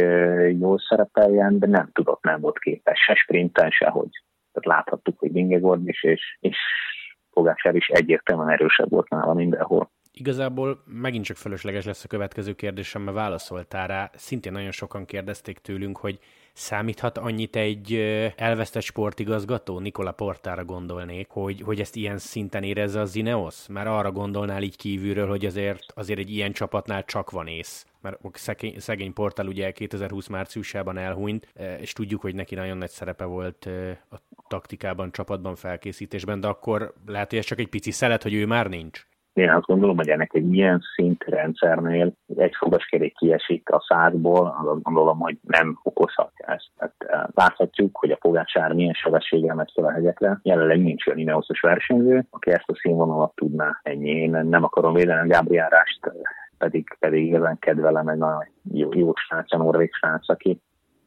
jól 0.60 0.80
szerepeljen, 0.90 1.60
de 1.60 1.68
nem 1.68 1.90
tudott, 1.94 2.24
nem 2.24 2.42
volt 2.42 2.60
képes 2.60 3.00
se 3.00 3.16
sprinten, 3.16 3.70
sehogy. 3.70 4.24
Tehát 4.52 4.78
láthattuk, 4.78 5.20
hogy 5.20 5.32
Vingegord 5.32 5.88
is, 5.88 6.04
és, 6.04 6.38
és 6.40 6.58
Pogácsár 7.34 7.76
is 7.76 7.88
egyértelműen 7.88 8.50
erősebb 8.50 8.90
volt 8.90 9.10
nála 9.10 9.34
mindenhol. 9.34 9.90
Igazából 10.18 10.84
megint 10.86 11.26
csak 11.26 11.38
fölösleges 11.38 11.86
lesz 11.86 12.04
a 12.04 12.08
következő 12.08 12.54
kérdésem, 12.54 13.02
mert 13.02 13.18
válaszoltál 13.18 13.88
rá. 13.88 14.12
Szintén 14.16 14.52
nagyon 14.52 14.72
sokan 14.72 15.06
kérdezték 15.06 15.60
tőlünk, 15.60 15.98
hogy 15.98 16.20
számíthat 16.54 17.18
annyit 17.18 17.56
egy 17.56 17.94
elvesztett 18.36 18.84
sportigazgató, 18.84 19.80
Nikola 19.80 20.12
Portára 20.12 20.66
gondolnék, 20.66 21.30
hogy, 21.30 21.62
hogy 21.62 21.80
ezt 21.80 21.96
ilyen 21.96 22.18
szinten 22.18 22.64
érezze 22.64 23.00
az 23.00 23.16
Ineos? 23.16 23.68
Mert 23.68 23.88
arra 23.88 24.12
gondolnál 24.12 24.64
így 24.64 24.76
kívülről, 24.76 25.28
hogy 25.28 25.46
azért, 25.46 25.84
azért 25.96 26.20
egy 26.20 26.30
ilyen 26.30 26.52
csapatnál 26.52 27.06
csak 27.06 27.32
van 27.32 27.48
ész 27.48 27.86
mert 28.02 28.20
szegény, 28.34 28.80
szegény 28.80 29.14
portál 29.14 29.48
ugye 29.48 29.72
2020 29.72 30.28
márciusában 30.28 30.98
elhunyt, 30.98 31.48
és 31.80 31.94
tudjuk, 31.94 32.22
hogy 32.22 32.36
neki 32.36 32.56
nagyon 32.56 32.78
nagy 32.78 32.90
szerepe 32.90 33.24
volt 33.24 33.70
a 34.10 34.18
taktikában, 34.48 35.12
csapatban, 35.12 35.56
felkészítésben, 35.56 36.40
de 36.40 36.48
akkor 36.48 36.94
lehet, 37.06 37.30
hogy 37.30 37.40
ez 37.40 37.46
csak 37.46 37.60
egy 37.60 37.68
pici 37.68 37.92
szelet, 37.92 38.24
hogy 38.24 38.34
ő 38.34 38.46
már 38.46 38.68
nincs. 38.70 39.06
Én 39.36 39.50
azt 39.50 39.66
gondolom, 39.66 39.96
hogy 39.96 40.10
ennek 40.10 40.34
egy 40.34 40.54
ilyen 40.54 40.82
szintrendszernél 40.96 42.14
egy 42.36 42.56
fogaskerék 42.56 43.18
kiesik 43.18 43.70
a 43.70 43.86
százból, 43.88 44.56
azt 44.66 44.84
gondolom, 44.84 45.20
hogy 45.20 45.38
nem 45.42 45.80
okozhatja 45.84 46.46
ezt. 46.46 46.70
Tehát 46.78 46.94
eh, 46.98 47.22
láthatjuk, 47.34 47.98
hogy 47.98 48.12
a 48.12 48.18
Pogácsár 48.20 48.74
milyen 48.74 48.94
sebességgel 48.94 49.56
megy 49.56 49.72
fel 49.74 49.86
a 49.86 49.92
hegyekre. 49.92 50.40
Jelenleg 50.44 50.82
nincs 50.82 51.08
olyan 51.08 51.20
ineoszos 51.20 51.60
versenyző, 51.60 52.28
aki 52.30 52.52
ezt 52.52 52.70
a 52.70 52.76
színvonalat 52.76 53.36
tudná 53.36 53.80
ennyi. 53.84 54.10
Én 54.10 54.30
nem 54.30 54.64
akarom 54.64 54.94
védeni 54.94 55.28
Gábriárást, 55.28 56.06
eh, 56.06 56.14
pedig, 56.58 56.96
pedig 57.00 57.26
igazán 57.26 57.60
kedvelem 57.60 58.08
egy 58.08 58.18
nagyon 58.18 58.46
jó, 58.72 58.90
jó 58.94 59.12
srác, 59.16 59.54
a 59.54 59.58
norvég 59.58 59.94
srác, 59.94 60.30
aki 60.30 60.62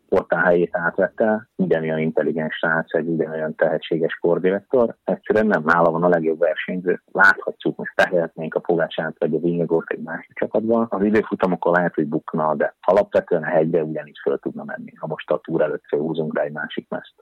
a 0.08 0.38
helyét 0.38 0.76
átvette, 0.76 1.48
ugyanolyan 1.56 1.98
intelligens 1.98 2.54
srác, 2.54 2.94
egy 2.94 3.08
ugyanolyan 3.08 3.54
tehetséges 3.54 4.14
kordirektor. 4.14 4.96
Egyszerűen 5.04 5.46
nem 5.46 5.62
nála 5.64 5.90
van 5.90 6.02
a 6.02 6.08
legjobb 6.08 6.38
versenyző. 6.38 7.02
Láthatjuk, 7.12 7.76
most 7.76 7.92
tehetnénk 7.94 8.54
a 8.54 8.60
Pogácsát 8.60 9.16
vagy 9.18 9.34
a 9.34 9.38
Vingegort 9.38 9.90
egy 9.90 10.02
másik 10.02 10.34
csapatban. 10.34 10.86
Az 10.90 11.04
időfutamokon 11.04 11.72
lehet, 11.72 11.94
hogy 11.94 12.06
bukna, 12.06 12.54
de 12.54 12.74
alapvetően 12.80 13.42
a 13.42 13.46
hegybe 13.46 13.82
ugyanígy 13.82 14.18
föl 14.22 14.38
tudna 14.38 14.64
menni, 14.64 14.92
ha 14.94 15.06
most 15.06 15.30
a 15.30 15.40
túr 15.42 15.62
előtt 15.62 15.88
húzunk 15.88 16.36
rá 16.36 16.42
egy 16.42 16.52
másik 16.52 16.88
meszt. 16.88 17.14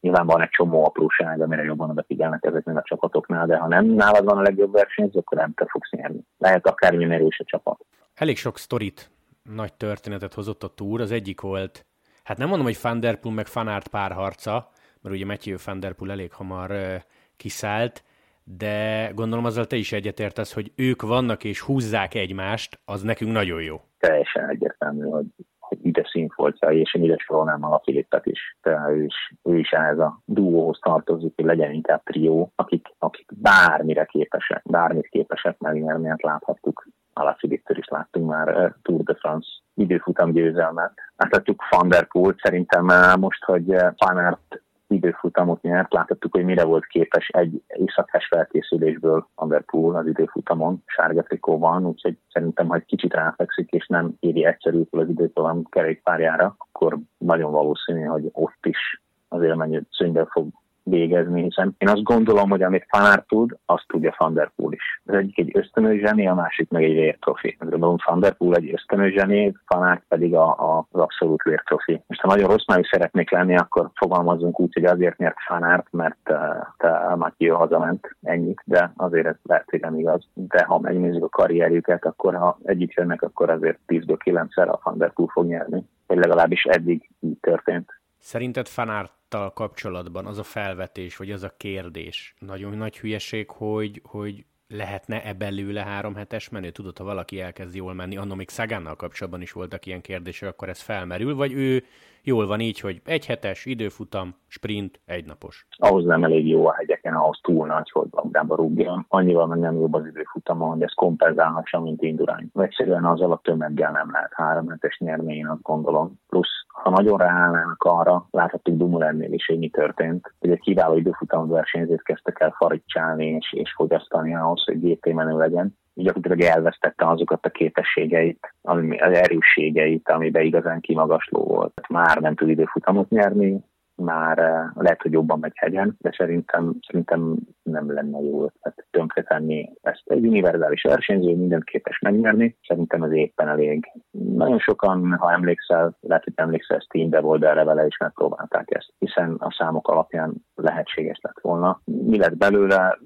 Nyilván 0.00 0.26
van 0.26 0.42
egy 0.42 0.48
csomó 0.48 0.84
apróság, 0.84 1.40
amire 1.40 1.62
jobban 1.62 1.90
odafigyelnek 1.90 2.44
ezeknél 2.44 2.76
a 2.76 2.82
csapatoknál, 2.82 3.46
de 3.46 3.56
ha 3.56 3.68
nem 3.68 3.84
nálad 3.84 4.24
van 4.24 4.38
a 4.38 4.42
legjobb 4.42 4.72
versenyző, 4.72 5.18
akkor 5.18 5.38
nem 5.38 5.52
te 5.54 5.66
fogsz 5.68 5.90
nyerni. 5.90 6.20
Lehet 6.38 6.66
akármilyen 6.66 7.12
erős 7.12 7.40
a 7.40 7.44
csapat. 7.44 7.86
Elég 8.14 8.36
sok 8.36 8.58
sztorit, 8.58 9.10
nagy 9.42 9.72
történetet 9.72 10.34
hozott 10.34 10.62
a 10.62 10.74
túr. 10.74 11.00
Az 11.00 11.10
egyik 11.10 11.40
volt 11.40 11.84
hát 12.24 12.38
nem 12.38 12.48
mondom, 12.48 12.66
hogy 12.66 12.78
Van 12.82 13.32
meg 13.32 13.46
Fanart 13.46 13.88
párharca, 13.88 14.70
mert 15.00 15.14
ugye 15.14 15.26
Matthew 15.26 15.56
Van 15.64 15.80
Der 15.80 15.92
Poel 15.92 16.10
elég 16.10 16.32
hamar 16.32 16.70
uh, 16.70 16.94
kiszállt, 17.36 18.04
de 18.44 19.10
gondolom 19.14 19.44
azzal 19.44 19.66
te 19.66 19.76
is 19.76 19.92
egyetértesz, 19.92 20.52
hogy 20.52 20.72
ők 20.76 21.02
vannak 21.02 21.44
és 21.44 21.60
húzzák 21.60 22.14
egymást, 22.14 22.80
az 22.84 23.02
nekünk 23.02 23.32
nagyon 23.32 23.62
jó. 23.62 23.80
Teljesen 23.98 24.48
egyértelmű, 24.48 25.08
hogy, 25.08 25.26
hogy 25.58 25.78
ide 25.82 26.08
színfoltja, 26.10 26.68
és 26.68 26.94
én 26.94 27.02
ide 27.02 27.16
sorolnám 27.16 27.64
a 27.64 27.80
Filippet 27.84 28.26
is. 28.26 28.56
Tehát 28.60 28.90
ő 28.90 29.04
is, 29.04 29.34
ő 29.42 29.58
is 29.58 29.70
ehhez 29.70 29.98
a 29.98 30.20
duóhoz 30.24 30.78
tartozik, 30.82 31.32
hogy 31.36 31.44
legyen 31.44 31.72
inkább 31.72 32.02
trió, 32.02 32.52
akik, 32.54 32.88
akik 32.98 33.30
bármire 33.34 34.04
képesek, 34.04 34.62
bármit 34.64 35.08
képesek 35.08 35.58
megnyerni, 35.58 36.08
hát 36.08 36.22
láthattuk 36.22 36.86
Alaphilipptől 37.12 37.78
is 37.78 37.88
láttunk 37.88 38.28
már 38.28 38.74
Tour 38.82 39.02
de 39.02 39.14
France 39.14 39.48
időfutam 39.74 40.32
győzelmet. 40.32 40.92
Láthatjuk 41.16 41.62
Van 41.70 41.88
der 41.88 42.06
Poel, 42.06 42.34
szerintem 42.38 42.84
most, 43.20 43.44
hogy 43.44 43.76
Panert 43.96 44.62
időfutamot 44.90 45.62
nyert, 45.62 45.92
láthattuk, 45.92 46.34
hogy 46.34 46.44
mire 46.44 46.64
volt 46.64 46.86
képes 46.86 47.28
egy 47.28 47.62
éjszakás 47.66 48.26
felkészülésből 48.26 49.28
Poel 49.66 49.96
az 49.96 50.06
időfutamon, 50.06 50.82
sárga 50.86 51.24
van, 51.42 51.86
úgyhogy 51.86 52.18
szerintem, 52.32 52.68
ha 52.68 52.74
egy 52.74 52.84
kicsit 52.84 53.14
ráfekszik, 53.14 53.70
és 53.70 53.86
nem 53.86 54.16
éri 54.20 54.44
egyszerű 54.44 54.82
az 54.90 55.08
időfutam 55.08 55.64
kerékpárjára, 55.64 56.54
akkor 56.58 56.98
nagyon 57.18 57.52
valószínű, 57.52 58.04
hogy 58.04 58.28
ott 58.32 58.66
is 58.66 59.02
az 59.28 59.42
élmennyi 59.42 59.80
szönyvel 59.90 60.28
fog 60.30 60.48
végezni, 60.84 61.42
hiszen 61.42 61.74
én 61.78 61.88
azt 61.88 62.02
gondolom, 62.02 62.50
hogy 62.50 62.62
amit 62.62 62.86
Fanár 62.88 63.24
tud, 63.28 63.56
azt 63.66 63.84
tudja 63.86 64.14
Van 64.18 64.34
der 64.34 64.50
Poel 64.56 64.72
is. 64.72 65.02
Az 65.04 65.14
egyik 65.14 65.38
egy 65.38 65.50
ösztönös 65.54 66.00
zseni, 66.00 66.26
a 66.28 66.34
másik 66.34 66.70
meg 66.70 66.84
egy 66.84 66.92
vértrofi. 66.92 67.56
Gondolom 67.58 67.96
Van 68.06 68.20
der 68.20 68.32
Poel 68.32 68.56
egy 68.56 68.72
ösztönös 68.72 69.12
zseni, 69.12 69.54
Fanár 69.66 70.02
pedig 70.08 70.34
a, 70.34 70.46
a, 70.48 70.86
az 70.90 71.00
abszolút 71.00 71.42
vértrofi. 71.42 72.02
Most 72.06 72.20
ha 72.20 72.28
nagyon 72.28 72.50
rossz 72.50 72.66
májú 72.66 72.82
szeretnék 72.90 73.30
lenni, 73.30 73.56
akkor 73.56 73.90
fogalmazunk 73.94 74.60
úgy, 74.60 74.74
hogy 74.74 74.84
azért 74.84 75.18
nyert 75.18 75.36
Fanárt, 75.46 75.86
mert 75.90 76.30
uh, 76.30 76.38
te 76.76 77.14
Mathieu 77.14 77.56
hazament 77.56 78.16
ennyit, 78.22 78.62
de 78.64 78.92
azért 78.96 79.26
ez 79.26 79.36
lehet, 79.42 79.70
hogy 79.70 79.80
nem 79.80 79.98
igaz. 79.98 80.28
De 80.34 80.64
ha 80.64 80.78
megnézzük 80.78 81.24
a 81.24 81.28
karrierjüket, 81.28 82.04
akkor 82.04 82.34
ha 82.34 82.58
együtt 82.62 82.92
jönnek, 82.92 83.22
akkor 83.22 83.50
azért 83.50 83.78
10-ből 83.86 84.16
9-szer 84.24 84.68
a 84.68 84.80
Van 84.82 85.12
fog 85.32 85.46
nyerni. 85.46 85.84
Vagy 86.06 86.18
legalábbis 86.18 86.64
eddig 86.64 87.10
így 87.20 87.38
történt. 87.40 87.99
Szerinted 88.20 88.68
Fanárttal 88.68 89.52
kapcsolatban 89.52 90.26
az 90.26 90.38
a 90.38 90.42
felvetés, 90.42 91.16
vagy 91.16 91.30
az 91.30 91.42
a 91.42 91.54
kérdés 91.56 92.34
nagyon 92.38 92.76
nagy 92.76 92.98
hülyeség, 92.98 93.50
hogy, 93.50 94.00
hogy 94.04 94.44
lehetne-e 94.68 95.32
belőle 95.32 95.82
három 95.82 96.14
hetes 96.14 96.48
menő? 96.48 96.70
Tudod, 96.70 96.98
ha 96.98 97.04
valaki 97.04 97.40
elkezd 97.40 97.74
jól 97.74 97.94
menni, 97.94 98.16
annak 98.16 98.36
még 98.36 98.48
Szagánnal 98.48 98.96
kapcsolatban 98.96 99.42
is 99.42 99.52
voltak 99.52 99.86
ilyen 99.86 100.00
kérdések, 100.00 100.48
akkor 100.48 100.68
ez 100.68 100.80
felmerül, 100.80 101.34
vagy 101.34 101.52
ő 101.52 101.84
jól 102.22 102.46
van 102.46 102.60
így, 102.60 102.80
hogy 102.80 103.00
egy 103.04 103.26
hetes, 103.26 103.66
időfutam, 103.66 104.34
sprint, 104.46 105.00
egynapos. 105.04 105.66
Ahhoz 105.76 106.04
nem 106.04 106.24
elég 106.24 106.48
jó 106.48 106.66
a 106.66 106.74
hegyeken, 106.74 107.14
ahhoz 107.14 107.38
túl 107.42 107.66
nagy, 107.66 107.90
hogy 107.90 108.08
labdába 108.10 108.54
rúgjon. 108.54 109.04
Annyival 109.08 109.46
meg 109.46 109.58
nem 109.58 109.74
jobb 109.74 109.94
az 109.94 110.06
időfutamon, 110.06 110.70
hogy 110.70 110.82
ez 110.82 110.94
kompenzálhassa, 110.94 111.80
mint 111.80 112.02
indurány. 112.02 112.50
Egyszerűen 112.54 113.04
az 113.04 113.20
alatt 113.20 113.42
tömeggel 113.42 113.92
nem 113.92 114.10
lehet 114.12 114.32
három 114.34 114.68
hetes 114.68 114.98
nyerni, 114.98 115.44
azt 115.44 115.62
gondolom. 115.62 116.20
Plusz, 116.28 116.64
ha 116.66 116.90
nagyon 116.90 117.18
ráállnának 117.18 117.82
arra, 117.82 118.26
láthattuk 118.30 118.76
Dumulennél 118.76 119.32
is, 119.32 119.46
hogy 119.46 119.58
mi 119.58 119.68
történt, 119.68 120.34
hogy 120.38 120.50
egy 120.50 120.60
kiváló 120.60 120.96
időfutam 120.96 121.48
versenyzőt 121.48 122.02
kezdtek 122.02 122.40
el 122.40 122.54
faricsálni 122.56 123.26
és, 123.26 123.52
és 123.52 123.72
fogyasztani 123.72 124.34
ahhoz, 124.34 124.64
hogy 124.64 124.80
GT 124.80 125.12
menő 125.12 125.38
legyen 125.38 125.78
gyakorlatilag 125.94 126.40
elvesztette 126.40 127.08
azokat 127.08 127.46
a 127.46 127.50
képességeit, 127.50 128.54
az 128.62 128.78
erősségeit, 128.98 130.08
amiben 130.08 130.44
igazán 130.44 130.80
kimagasló 130.80 131.44
volt. 131.44 131.80
Már 131.88 132.20
nem 132.20 132.34
tud 132.34 132.48
időfutamot 132.48 133.08
nyerni, 133.08 133.64
már 134.00 134.38
eh, 134.38 134.70
lehet, 134.74 135.02
hogy 135.02 135.12
jobban 135.12 135.38
megy 135.38 135.52
hegyen, 135.54 135.96
de 135.98 136.14
szerintem, 136.16 136.74
szerintem 136.86 137.36
nem 137.62 137.92
lenne 137.92 138.20
jó 138.20 138.44
ötlet 138.44 138.86
tönkretenni 138.90 139.70
ezt. 139.82 140.02
Egy 140.04 140.26
univerzális 140.26 140.82
versenyző, 140.82 141.36
mindent 141.36 141.64
képes 141.64 141.98
megnyerni, 141.98 142.56
szerintem 142.66 143.02
ez 143.02 143.12
éppen 143.12 143.48
elég. 143.48 143.92
Nagyon 144.10 144.58
sokan, 144.58 145.16
ha 145.18 145.32
emlékszel, 145.32 145.96
lehet, 146.00 146.24
hogy 146.24 146.32
emlékszel, 146.36 146.78
Steambe 146.78 147.20
volt, 147.20 147.44
erre 147.44 147.64
vele 147.64 147.86
is 147.86 147.96
megpróbálták 147.96 148.74
ezt, 148.74 148.92
hiszen 148.98 149.34
a 149.38 149.54
számok 149.58 149.88
alapján 149.88 150.34
lehetséges 150.54 151.18
lett 151.22 151.40
volna. 151.40 151.80
Mi 151.84 152.18
lett 152.18 152.36
belőle? 152.36 152.98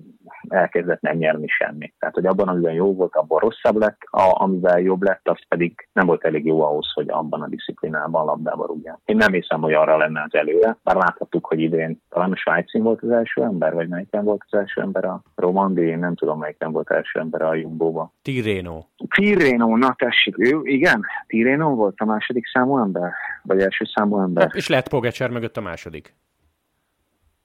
Elkezdett 0.48 1.00
nem 1.00 1.16
nyerni 1.16 1.46
semmit. 1.46 1.94
Tehát, 1.98 2.14
hogy 2.14 2.26
abban, 2.26 2.48
amiben 2.48 2.72
jó 2.72 2.94
volt, 2.94 3.14
abban 3.14 3.38
rosszabb 3.38 3.76
lett, 3.76 3.98
a, 4.11 4.42
amivel 4.42 4.80
jobb 4.80 5.02
lett, 5.02 5.28
az 5.28 5.38
pedig 5.48 5.88
nem 5.92 6.07
volt 6.07 6.24
elég 6.24 6.46
jó 6.46 6.62
ahhoz, 6.62 6.92
hogy 6.94 7.11
abban 7.11 7.42
a 7.42 7.48
disziplinában 7.48 8.24
labdába 8.24 8.66
rúgja. 8.66 9.00
Én 9.04 9.16
nem 9.16 9.33
hiszem, 9.33 9.61
hogy 9.61 9.72
arra 9.72 9.96
lenne 9.96 10.22
az 10.22 10.35
előre. 10.35 10.76
Bár 10.83 10.96
láthattuk, 10.96 11.46
hogy 11.46 11.61
idén 11.61 12.00
talán 12.09 12.33
a 12.33 12.37
Svájcin 12.37 12.83
volt 12.83 13.02
az 13.02 13.11
első 13.11 13.42
ember, 13.42 13.74
vagy 13.74 13.88
melyiken 13.88 14.24
volt 14.24 14.42
az 14.50 14.59
első 14.59 14.80
ember 14.80 15.04
a 15.04 15.22
Romandi, 15.35 15.83
én 15.83 15.98
nem 15.98 16.14
tudom, 16.14 16.38
melyiken 16.38 16.72
volt 16.72 16.90
az 16.90 16.96
első 16.96 17.18
ember 17.20 17.42
a 17.42 17.54
Jumbo-ba. 17.54 18.12
Tirreno. 18.22 18.85
Tirreno, 19.09 19.76
na 19.76 19.94
tessék, 19.98 20.38
ő, 20.38 20.61
igen, 20.62 21.04
Tirreno 21.26 21.74
volt 21.74 21.94
a 21.98 22.04
második 22.04 22.46
számú 22.46 22.78
ember, 22.78 23.12
vagy 23.42 23.61
első 23.61 23.85
számú 23.94 24.20
ember. 24.20 24.42
Hát, 24.44 24.54
és 24.54 24.68
lehet 24.68 24.88
Pogacar 24.88 25.30
mögött 25.30 25.57
a 25.57 25.61
második. 25.61 26.14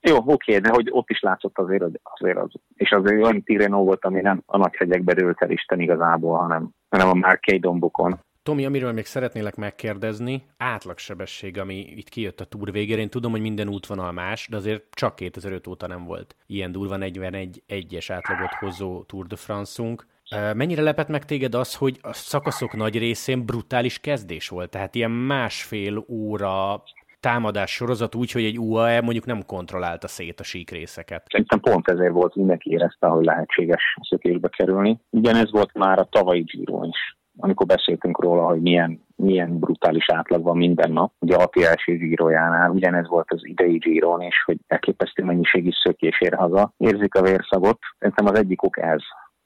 Jó, 0.00 0.16
oké, 0.24 0.58
de 0.58 0.70
hogy 0.72 0.88
ott 0.90 1.10
is 1.10 1.20
látszott 1.20 1.58
azért, 1.58 1.84
azért 2.02 2.38
az, 2.38 2.50
és 2.74 2.90
azért 2.90 3.22
olyan 3.22 3.42
Tirreno 3.42 3.84
volt, 3.84 4.04
ami 4.04 4.20
nem 4.20 4.42
a 4.46 4.56
nagy 4.56 4.76
hegyekbe 4.76 5.14
dőlt 5.14 5.42
el 5.42 5.50
Isten 5.50 5.80
igazából, 5.80 6.38
hanem, 6.38 6.70
hanem 6.88 7.08
a 7.08 7.14
Márkei 7.14 7.58
dombokon. 7.58 8.20
Tomi, 8.42 8.64
amiről 8.64 8.92
még 8.92 9.04
szeretnélek 9.04 9.56
megkérdezni, 9.56 10.46
átlagsebesség, 10.56 11.58
ami 11.58 11.74
itt 11.74 12.08
kijött 12.08 12.40
a 12.40 12.44
túr 12.44 12.72
végére. 12.72 13.00
Én 13.00 13.08
tudom, 13.08 13.30
hogy 13.30 13.40
minden 13.40 13.68
útvonal 13.68 14.12
más, 14.12 14.48
de 14.48 14.56
azért 14.56 14.84
csak 14.90 15.14
2005 15.14 15.66
óta 15.66 15.86
nem 15.86 16.04
volt 16.04 16.36
ilyen 16.46 16.72
durva 16.72 16.96
41 16.96 17.62
egyes 17.66 18.10
átlagot 18.10 18.54
hozó 18.54 19.02
Tour 19.02 19.26
de 19.26 19.36
France-unk. 19.36 20.06
Mennyire 20.54 20.82
lepett 20.82 21.08
meg 21.08 21.24
téged 21.24 21.54
az, 21.54 21.74
hogy 21.74 21.98
a 22.02 22.12
szakaszok 22.12 22.76
nagy 22.76 22.98
részén 22.98 23.44
brutális 23.44 23.98
kezdés 23.98 24.48
volt? 24.48 24.70
Tehát 24.70 24.94
ilyen 24.94 25.10
másfél 25.10 26.04
óra 26.08 26.82
támadás 27.20 27.70
sorozat 27.70 28.14
úgy, 28.14 28.30
hogy 28.32 28.44
egy 28.44 28.58
UAE 28.58 29.00
mondjuk 29.00 29.26
nem 29.26 29.44
kontrollálta 29.46 30.08
szét 30.08 30.40
a 30.40 30.42
síkrészeket. 30.42 31.24
Szerintem 31.28 31.60
pont 31.60 31.88
ezért 31.88 32.12
volt, 32.12 32.34
mindenki 32.34 32.70
érezte, 32.70 33.06
hogy 33.06 33.24
lehetséges 33.24 33.82
szökésbe 34.08 34.48
kerülni. 34.48 35.00
Ugyanez 35.10 35.50
volt 35.50 35.72
már 35.72 35.98
a 35.98 36.08
tavalyi 36.10 36.42
Giro 36.42 36.84
is 36.84 37.18
amikor 37.40 37.66
beszéltünk 37.66 38.22
róla, 38.22 38.46
hogy 38.46 38.60
milyen, 38.60 39.04
milyen 39.16 39.58
brutális 39.58 40.10
átlag 40.10 40.42
van 40.42 40.56
minden 40.56 40.92
nap. 40.92 41.12
Ugye 41.18 41.36
a 41.36 41.50
első 41.60 41.96
zsírójánál 41.96 42.70
ugyanez 42.70 43.08
volt 43.08 43.32
az 43.32 43.46
idei 43.46 43.80
zsíron 43.82 44.20
is, 44.20 44.42
hogy 44.44 44.58
elképesztő 44.66 45.24
mennyiségű 45.24 45.70
szökés 45.82 46.20
ér 46.20 46.34
haza. 46.34 46.72
Érzik 46.76 47.14
a 47.14 47.22
vérszagot. 47.22 47.78
Szerintem 47.98 48.26
az 48.26 48.38
egyik 48.38 48.62
ok 48.62 48.78
ez, 48.78 49.00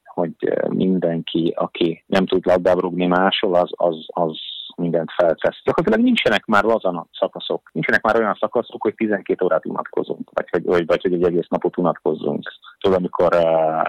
hogy 0.05 0.35
mindenki, 0.69 1.53
aki 1.57 2.05
nem 2.07 2.27
tud 2.27 2.47
labdába 2.47 2.81
rúgni 2.81 3.07
máshol, 3.07 3.55
az, 3.55 3.71
az, 3.73 4.07
az 4.07 4.39
mindent 4.77 5.13
feltesz. 5.17 5.63
Gyakorlatilag 5.65 6.07
nincsenek 6.07 6.45
már 6.45 6.65
lazan 6.65 7.09
szakaszok. 7.13 7.71
Nincsenek 7.73 8.03
már 8.03 8.17
olyan 8.17 8.37
szakaszok, 8.41 8.83
hogy 8.83 8.95
12 8.95 9.45
órát 9.45 9.67
unatkozunk, 9.67 10.31
vagy 10.33 10.49
hogy, 10.51 10.65
vagy, 10.65 10.87
vagy 10.87 11.03
hogy 11.03 11.13
egy 11.13 11.25
egész 11.25 11.49
napot 11.49 11.79
unatkozzunk. 11.79 12.43
Tudod, 12.79 12.99
amikor 12.99 13.35
uh, 13.35 13.43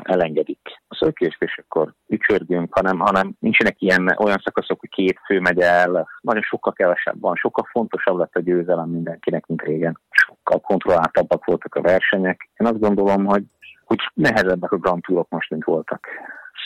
elengedik 0.03 0.59
a 0.87 0.95
szökést, 0.95 1.41
és 1.41 1.57
akkor 1.57 1.93
ücsörgünk, 2.07 2.73
hanem, 2.73 2.99
hanem 2.99 3.35
nincsenek 3.39 3.81
ilyen 3.81 4.15
olyan 4.17 4.41
szakaszok, 4.43 4.79
hogy 4.79 4.89
két 4.89 5.19
fő 5.25 5.39
megy 5.39 5.59
el, 5.59 6.07
nagyon 6.21 6.41
sokkal 6.41 6.73
kevesebb 6.73 7.19
van, 7.19 7.35
sokkal 7.35 7.67
fontosabb 7.71 8.17
lett 8.17 8.35
a 8.35 8.39
győzelem 8.39 8.89
mindenkinek, 8.89 9.45
mint 9.45 9.61
régen. 9.61 9.99
Sokkal 10.09 10.59
kontrolláltabbak 10.59 11.45
voltak 11.45 11.75
a 11.75 11.81
versenyek. 11.81 12.49
Én 12.57 12.67
azt 12.67 12.79
gondolom, 12.79 13.25
hogy 13.25 13.43
hogy 13.85 13.99
nehezebbek 14.13 14.71
a 14.71 14.77
Grand 14.77 15.01
Tourok 15.01 15.29
most, 15.29 15.49
mint 15.49 15.63
voltak. 15.63 16.07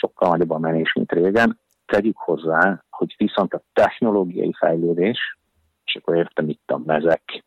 Sokkal 0.00 0.28
nagyobb 0.28 0.50
a 0.50 0.58
menés, 0.58 0.92
mint 0.92 1.12
régen. 1.12 1.58
Tegyük 1.90 2.16
hozzá, 2.16 2.82
hogy 2.90 3.14
viszont 3.16 3.54
a 3.54 3.62
technológiai 3.72 4.52
fejlődés, 4.58 5.38
és 5.84 5.94
akkor 5.94 6.16
értem 6.16 6.48
itt 6.48 6.70
a 6.70 6.80
mezek, 6.84 7.44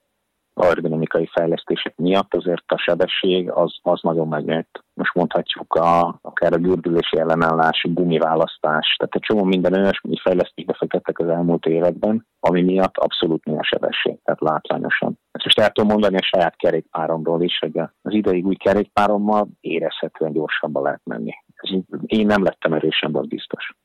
aerodinamikai 0.53 1.29
fejlesztések 1.33 1.97
miatt 1.97 2.33
azért 2.33 2.71
a 2.71 2.77
sebesség 2.77 3.49
az, 3.51 3.75
az 3.81 4.01
nagyon 4.01 4.27
megnőtt. 4.27 4.83
Most 4.93 5.13
mondhatjuk 5.13 5.73
a, 5.73 6.19
akár 6.21 6.53
a 6.53 6.57
gördülési 6.57 7.17
ellenállás, 7.17 7.85
gumiválasztás, 7.89 8.95
tehát 8.97 9.15
egy 9.15 9.21
csomó 9.21 9.43
minden 9.43 9.73
olyasmi 9.73 10.17
fejlesztésbe 10.21 10.73
fektettek 10.73 11.19
az 11.19 11.27
elmúlt 11.27 11.65
években, 11.65 12.27
ami 12.39 12.61
miatt 12.61 12.97
abszolút 12.97 13.45
nő 13.45 13.55
a 13.55 13.63
sebesség, 13.63 14.19
tehát 14.23 14.41
látványosan. 14.41 15.19
Ezt 15.31 15.45
most 15.45 15.59
el 15.59 15.71
tudom 15.71 15.91
mondani 15.91 16.15
a 16.15 16.29
saját 16.31 16.55
kerékpáromról 16.55 17.41
is, 17.41 17.59
hogy 17.59 17.77
az 18.01 18.13
idei 18.13 18.41
új 18.41 18.55
kerékpárommal 18.55 19.47
érezhetően 19.59 20.31
gyorsabban 20.31 20.83
lehet 20.83 21.01
menni. 21.03 21.33
Én 22.05 22.25
nem 22.25 22.43
lettem 22.43 22.73
erősebb, 22.73 23.15
az 23.15 23.27
biztos. 23.27 23.75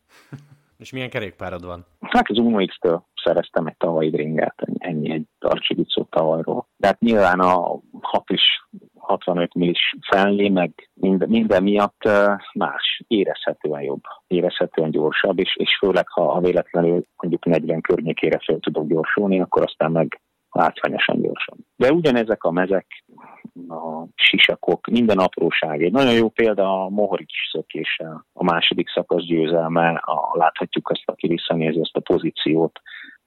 És 0.79 0.93
milyen 0.93 1.11
kerékpárod 1.11 1.65
van? 1.65 1.85
Hát 2.01 2.29
az 2.29 2.39
Uno 2.39 2.65
X-től 2.65 3.05
szereztem 3.25 3.67
egy 3.67 3.77
tavalyi 3.77 4.17
ringert, 4.17 4.63
ennyi 4.79 5.11
egy 5.11 5.25
Darcsivicó 5.39 6.07
tavalyról. 6.11 6.69
De 6.77 6.87
hát 6.87 7.01
nyilván 7.01 7.41
a 7.41 7.81
6 8.01 8.31
is 8.31 8.43
65 8.99 9.55
millis 9.55 9.95
felné, 10.11 10.49
meg 10.49 10.91
minden, 10.95 11.29
minden 11.29 11.63
miatt 11.63 12.09
más, 12.55 13.03
érezhetően 13.07 13.83
jobb, 13.83 14.03
érezhetően 14.27 14.91
gyorsabb, 14.91 15.39
és, 15.39 15.57
és 15.57 15.77
főleg, 15.79 16.09
ha, 16.09 16.33
ha 16.33 16.41
véletlenül 16.41 17.05
mondjuk 17.17 17.45
40 17.45 17.81
környékére 17.81 18.39
fel 18.45 18.59
tudok 18.59 18.87
gyorsulni, 18.87 19.41
akkor 19.41 19.63
aztán 19.63 19.91
meg 19.91 20.21
látványosan 20.51 21.21
gyorsan. 21.21 21.57
De 21.77 21.93
ugyanezek 21.93 22.45
a 22.45 22.51
mezek, 22.51 23.05
a 23.69 24.07
sisakok, 24.15 24.87
minden 24.87 25.19
apróság. 25.19 25.83
Egy 25.83 25.93
nagyon 25.93 26.13
jó 26.15 26.29
példa 26.29 26.85
a 26.85 26.89
Mohoric 26.89 27.33
szökése, 27.53 28.25
a 28.33 28.45
második 28.45 28.89
szakasz 28.89 29.25
győzelme, 29.25 29.89
a, 29.89 30.37
láthatjuk 30.37 30.91
ezt, 30.93 31.03
aki 31.05 31.27
visszanézi 31.27 31.81
ezt 31.81 31.97
a 31.97 32.01
pozíciót, 32.01 32.81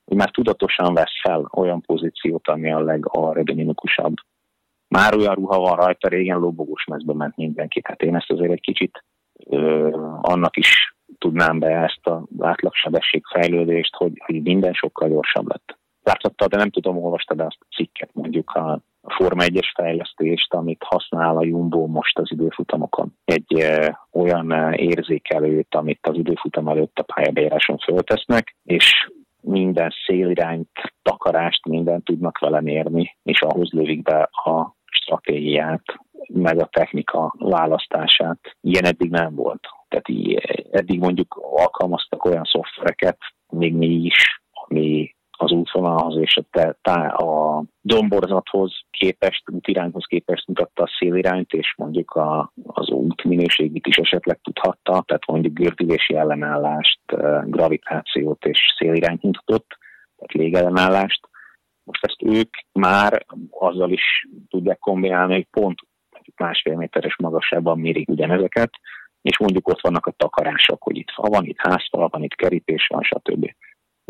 hogy 0.05 0.17
már 0.17 0.31
tudatosan 0.31 0.93
vesz 0.93 1.21
fel 1.21 1.49
olyan 1.53 1.81
pozíciót, 1.81 2.47
ami 2.47 2.71
a 2.71 2.79
legaerodinamikusabb. 2.79 4.13
Már 4.87 5.15
olyan 5.15 5.35
ruha 5.35 5.59
van 5.59 5.75
rajta, 5.75 6.07
régen 6.07 6.39
lobogós 6.39 6.85
mezbe 6.85 7.13
ment 7.13 7.35
mindenki. 7.35 7.81
Tehát 7.81 8.01
én 8.01 8.15
ezt 8.15 8.31
azért 8.31 8.51
egy 8.51 8.61
kicsit 8.61 9.03
ö, 9.49 9.89
annak 10.21 10.57
is 10.57 10.95
tudnám 11.17 11.59
be 11.59 11.67
ezt 11.67 12.07
az 12.07 12.21
átlagsebesség 12.39 13.23
fejlődést, 13.25 13.95
hogy, 13.95 14.21
hogy 14.25 14.41
minden 14.41 14.73
sokkal 14.73 15.09
gyorsabb 15.09 15.47
lett. 15.47 15.79
Láthatta, 16.03 16.47
de 16.47 16.57
nem 16.57 16.69
tudom, 16.69 16.97
olvastad 16.97 17.39
azt 17.39 17.57
a 17.59 17.75
cikket, 17.75 18.09
mondjuk 18.13 18.49
a 18.51 18.79
Forma 19.01 19.43
1-es 19.43 19.71
fejlesztést, 19.75 20.53
amit 20.53 20.83
használ 20.83 21.37
a 21.37 21.45
Jumbo 21.45 21.85
most 21.85 22.17
az 22.17 22.31
időfutamokon. 22.31 23.15
Egy 23.25 23.65
olyan 24.11 24.73
érzékelőt, 24.73 25.75
amit 25.75 26.07
az 26.07 26.17
időfutam 26.17 26.67
előtt 26.67 26.99
a 26.99 27.13
pályabejáráson 27.13 27.77
föltesznek, 27.77 28.55
és 28.63 29.11
minden 29.41 29.93
szélirányt, 30.05 30.69
takarást, 31.01 31.65
mindent 31.65 32.03
tudnak 32.03 32.39
vele 32.39 32.61
mérni, 32.61 33.17
és 33.23 33.41
ahhoz 33.41 33.71
lövik 33.71 34.01
be 34.01 34.29
a 34.31 34.75
stratégiát, 34.85 35.83
meg 36.27 36.59
a 36.59 36.69
technika 36.71 37.35
választását. 37.37 38.39
Ilyen 38.61 38.85
eddig 38.85 39.09
nem 39.09 39.35
volt. 39.35 39.67
Tehát 39.87 40.37
eddig 40.71 40.99
mondjuk 40.99 41.39
alkalmaztak 41.55 42.25
olyan 42.25 42.43
szoftvereket, 42.43 43.17
még 43.49 43.73
mi 43.73 43.87
is, 43.87 44.41
ami 44.51 45.15
az 45.41 45.51
útvonalhoz 45.51 46.17
és 46.17 46.37
a, 46.37 46.43
te, 46.51 46.77
tá, 46.81 47.07
a 47.07 47.63
domborzathoz 47.81 48.79
képest, 48.91 49.49
útirányhoz 49.49 50.05
képest 50.05 50.47
mutatta 50.47 50.83
a 50.83 50.95
szélirányt, 50.99 51.51
és 51.53 51.73
mondjuk 51.77 52.11
a, 52.11 52.53
az 52.63 52.89
út 52.89 53.23
minőségét 53.23 53.87
is 53.87 53.97
esetleg 53.97 54.39
tudhatta, 54.41 55.03
tehát 55.05 55.27
mondjuk 55.27 55.53
gördülési 55.53 56.15
ellenállást, 56.15 56.99
gravitációt 57.45 58.45
és 58.45 58.59
szélirányt 58.77 59.23
mutatott, 59.23 59.77
tehát 60.15 60.33
légellenállást. 60.33 61.29
Most 61.83 62.05
ezt 62.05 62.23
ők 62.23 62.49
már 62.71 63.25
azzal 63.49 63.91
is 63.91 64.27
tudják 64.49 64.79
kombinálni, 64.79 65.33
hogy 65.33 65.47
pont 65.51 65.79
másfél 66.35 66.75
méteres 66.75 67.15
magasságban 67.17 67.79
mérik 67.79 68.09
ugyanezeket, 68.09 68.69
és 69.21 69.39
mondjuk 69.39 69.67
ott 69.67 69.81
vannak 69.81 70.05
a 70.05 70.13
takarások, 70.17 70.83
hogy 70.83 70.97
itt 70.97 71.11
fa 71.11 71.29
van, 71.29 71.45
itt 71.45 71.59
házfal 71.59 72.07
van, 72.07 72.23
itt 72.23 72.35
kerítés 72.35 72.87
van, 72.87 73.01
stb 73.01 73.51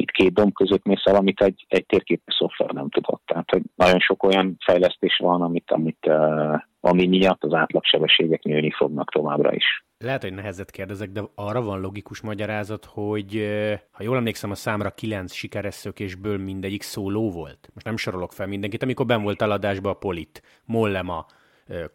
itt 0.01 0.11
két 0.11 0.33
domb 0.33 0.53
között 0.53 0.85
mész 0.85 1.05
el, 1.05 1.15
amit 1.15 1.41
egy, 1.41 1.65
egy 1.67 1.85
térképes 1.85 2.35
szoftver 2.35 2.69
nem 2.69 2.89
tudott. 2.89 3.21
Tehát 3.25 3.49
hogy 3.49 3.61
nagyon 3.75 3.99
sok 3.99 4.23
olyan 4.23 4.57
fejlesztés 4.65 5.17
van, 5.17 5.41
amit, 5.41 5.71
amit 5.71 6.05
uh, 6.07 6.61
ami 6.81 7.07
miatt 7.07 7.43
az 7.43 7.53
átlagsebességek 7.53 8.43
nőni 8.43 8.71
fognak 8.71 9.11
továbbra 9.11 9.53
is. 9.53 9.85
Lehet, 9.97 10.21
hogy 10.21 10.33
nehezet 10.33 10.71
kérdezek, 10.71 11.09
de 11.09 11.21
arra 11.35 11.61
van 11.61 11.79
logikus 11.79 12.21
magyarázat, 12.21 12.85
hogy 12.85 13.49
ha 13.91 14.03
jól 14.03 14.17
emlékszem, 14.17 14.51
a 14.51 14.55
számra 14.55 14.89
kilenc 14.89 15.33
sikeres 15.33 15.73
szökésből 15.73 16.37
mindegyik 16.37 16.81
szóló 16.81 17.31
volt. 17.31 17.69
Most 17.73 17.85
nem 17.85 17.97
sorolok 17.97 18.31
fel 18.31 18.47
mindenkit, 18.47 18.83
amikor 18.83 19.05
ben 19.05 19.23
volt 19.23 19.41
eladásba 19.41 19.89
a 19.89 19.93
Polit, 19.93 20.41
Mollema, 20.65 21.25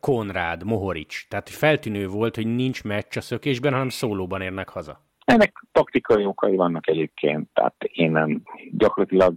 Konrád, 0.01 0.65
Mohorics. 0.65 1.29
Tehát 1.29 1.49
feltűnő 1.49 2.09
volt, 2.09 2.35
hogy 2.35 2.47
nincs 2.47 2.85
meccs 2.85 3.17
a 3.17 3.21
szökésben, 3.21 3.73
hanem 3.73 3.89
szólóban 3.89 4.41
érnek 4.41 4.69
haza. 4.69 5.05
Ennek 5.27 5.65
taktikai 5.73 6.25
okai 6.25 6.57
vannak 6.57 6.89
egyébként, 6.89 7.49
tehát 7.53 7.75
én 7.83 8.11
nem 8.11 8.43
gyakorlatilag 8.71 9.35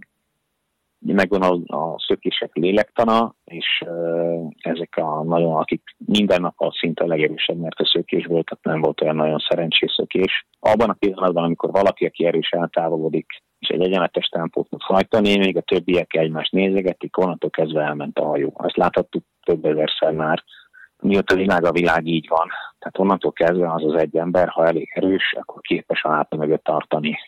megvan 0.98 1.42
a, 1.42 1.76
a 1.76 1.98
szökések 2.06 2.54
lélektana, 2.54 3.34
és 3.44 3.82
uh, 3.86 4.50
ezek 4.58 4.96
a 4.96 5.22
nagyon, 5.22 5.56
akik 5.56 5.82
minden 5.98 6.40
nap 6.40 6.60
a 6.60 6.72
szinte 6.80 7.04
a 7.04 7.06
legerősebb, 7.06 7.56
mert 7.56 7.80
a 7.80 7.86
szökés 7.86 8.26
volt, 8.26 8.44
tehát 8.44 8.64
nem 8.64 8.80
volt 8.80 9.00
olyan 9.00 9.16
nagyon 9.16 9.38
szerencsés 9.48 9.92
szökés. 9.92 10.46
Abban 10.60 10.88
a 10.88 10.96
pillanatban, 10.98 11.44
amikor 11.44 11.70
valaki, 11.70 12.06
aki 12.06 12.24
erős 12.24 12.50
eltávolodik, 12.50 13.26
és 13.58 13.68
egy 13.68 13.82
egyenletes 13.82 14.26
tempót 14.26 14.68
tud 14.68 14.82
hajtani, 14.82 15.36
még 15.36 15.56
a 15.56 15.60
többiek 15.60 16.14
egymást 16.14 16.52
nézegetik, 16.52 17.18
onnantól 17.18 17.50
kezdve 17.50 17.82
elment 17.82 18.18
a 18.18 18.24
hajó. 18.24 18.60
Ezt 18.64 18.76
láthattuk 18.76 19.24
több 19.42 19.64
ezerszer 19.64 20.12
már, 20.12 20.44
mióta 21.02 21.34
világ 21.34 21.64
a 21.64 21.72
világ 21.72 22.06
így 22.06 22.28
van. 22.28 22.48
Tehát 22.78 22.98
onnantól 22.98 23.32
kezdve 23.32 23.72
az 23.72 23.84
az 23.84 24.00
egy 24.00 24.16
ember, 24.16 24.48
ha 24.48 24.66
elég 24.66 24.90
erős, 24.94 25.34
akkor 25.40 25.60
képes 25.60 26.02
a 26.02 26.10
háta 26.10 26.36
mögött 26.36 26.64
tartani 26.64 27.18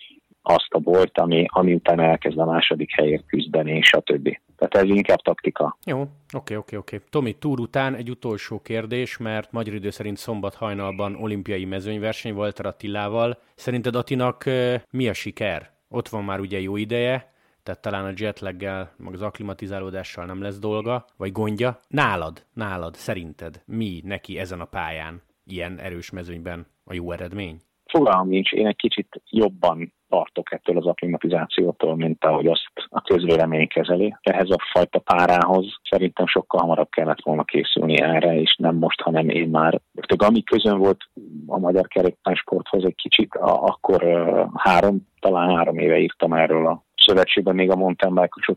azt 0.43 0.69
a 0.69 0.79
bolt, 0.79 1.19
ami, 1.19 1.47
ami 1.49 1.75
utána 1.75 2.03
elkezd 2.03 2.39
a 2.39 2.45
második 2.45 2.95
helyért 2.95 3.27
küzdeni, 3.27 3.73
és 3.73 3.93
a 3.93 4.01
többi. 4.01 4.41
Tehát 4.57 4.87
ez 4.87 4.97
inkább 4.97 5.19
taktika. 5.19 5.77
Jó, 5.85 6.05
oké, 6.33 6.55
oké, 6.55 6.77
oké. 6.77 7.01
Tomi, 7.11 7.33
túr 7.33 7.61
után 7.61 7.95
egy 7.95 8.11
utolsó 8.11 8.61
kérdés, 8.61 9.17
mert 9.17 9.53
magyar 9.53 9.75
idő 9.75 9.91
szerint 9.91 10.17
szombat 10.17 10.55
hajnalban 10.55 11.17
olimpiai 11.21 11.65
mezőnyverseny 11.65 12.35
volt 12.35 12.59
Attilával. 12.59 13.39
Szerinted 13.55 13.95
Atinak 13.95 14.45
mi 14.91 15.09
a 15.09 15.13
siker? 15.13 15.71
Ott 15.89 16.09
van 16.09 16.25
már 16.25 16.41
ugye 16.41 16.61
jó 16.61 16.77
ideje, 16.77 17.32
tehát 17.63 17.81
talán 17.81 18.05
a 18.05 18.13
jetlaggel, 18.17 18.95
meg 18.97 19.13
az 19.13 19.23
aklimatizálódással 19.23 20.25
nem 20.25 20.43
lesz 20.43 20.59
dolga, 20.59 21.05
vagy 21.17 21.33
gondja. 21.33 21.77
Nálad, 21.89 22.47
nálad, 22.55 22.95
szerinted 22.95 23.63
mi 23.67 24.01
neki 24.05 24.39
ezen 24.39 24.61
a 24.61 24.65
pályán, 24.65 25.23
ilyen 25.45 25.79
erős 25.79 26.11
mezőnyben 26.11 26.67
a 26.85 26.95
jó 26.95 27.13
eredmény? 27.13 27.61
Fogalmam 27.85 28.29
nincs, 28.29 28.53
én 28.53 28.67
egy 28.67 28.77
kicsit 28.77 29.23
jobban 29.31 29.93
tartok 30.09 30.53
ettől 30.53 30.77
az 30.77 30.87
aklimatizációtól, 30.87 31.97
mint 31.97 32.25
ahogy 32.25 32.47
azt 32.47 32.73
a 32.89 33.01
közvélemény 33.01 33.69
kezeli. 33.69 34.17
Ehhez 34.21 34.51
a 34.51 34.57
fajta 34.73 34.99
párához 34.99 35.67
szerintem 35.91 36.27
sokkal 36.27 36.61
hamarabb 36.61 36.89
kellett 36.91 37.23
volna 37.23 37.45
készülni 37.45 38.01
erre, 38.01 38.41
és 38.41 38.57
nem 38.59 38.77
most, 38.77 39.01
hanem 39.01 39.29
én 39.29 39.49
már. 39.49 39.81
Tehát 39.95 40.33
ami 40.33 40.43
közön 40.43 40.79
volt 40.79 41.01
a 41.47 41.59
magyar 41.59 41.87
kerékpársporthoz 41.87 42.85
egy 42.85 42.95
kicsit, 42.95 43.35
akkor 43.41 44.03
három, 44.55 45.07
talán 45.21 45.57
három 45.57 45.79
éve 45.79 45.99
írtam 45.99 46.33
erről 46.33 46.67
a 46.67 46.85
szövetségben 47.07 47.55
még 47.55 47.71
a 47.71 47.77
mountain 47.77 48.15
bike 48.15 48.57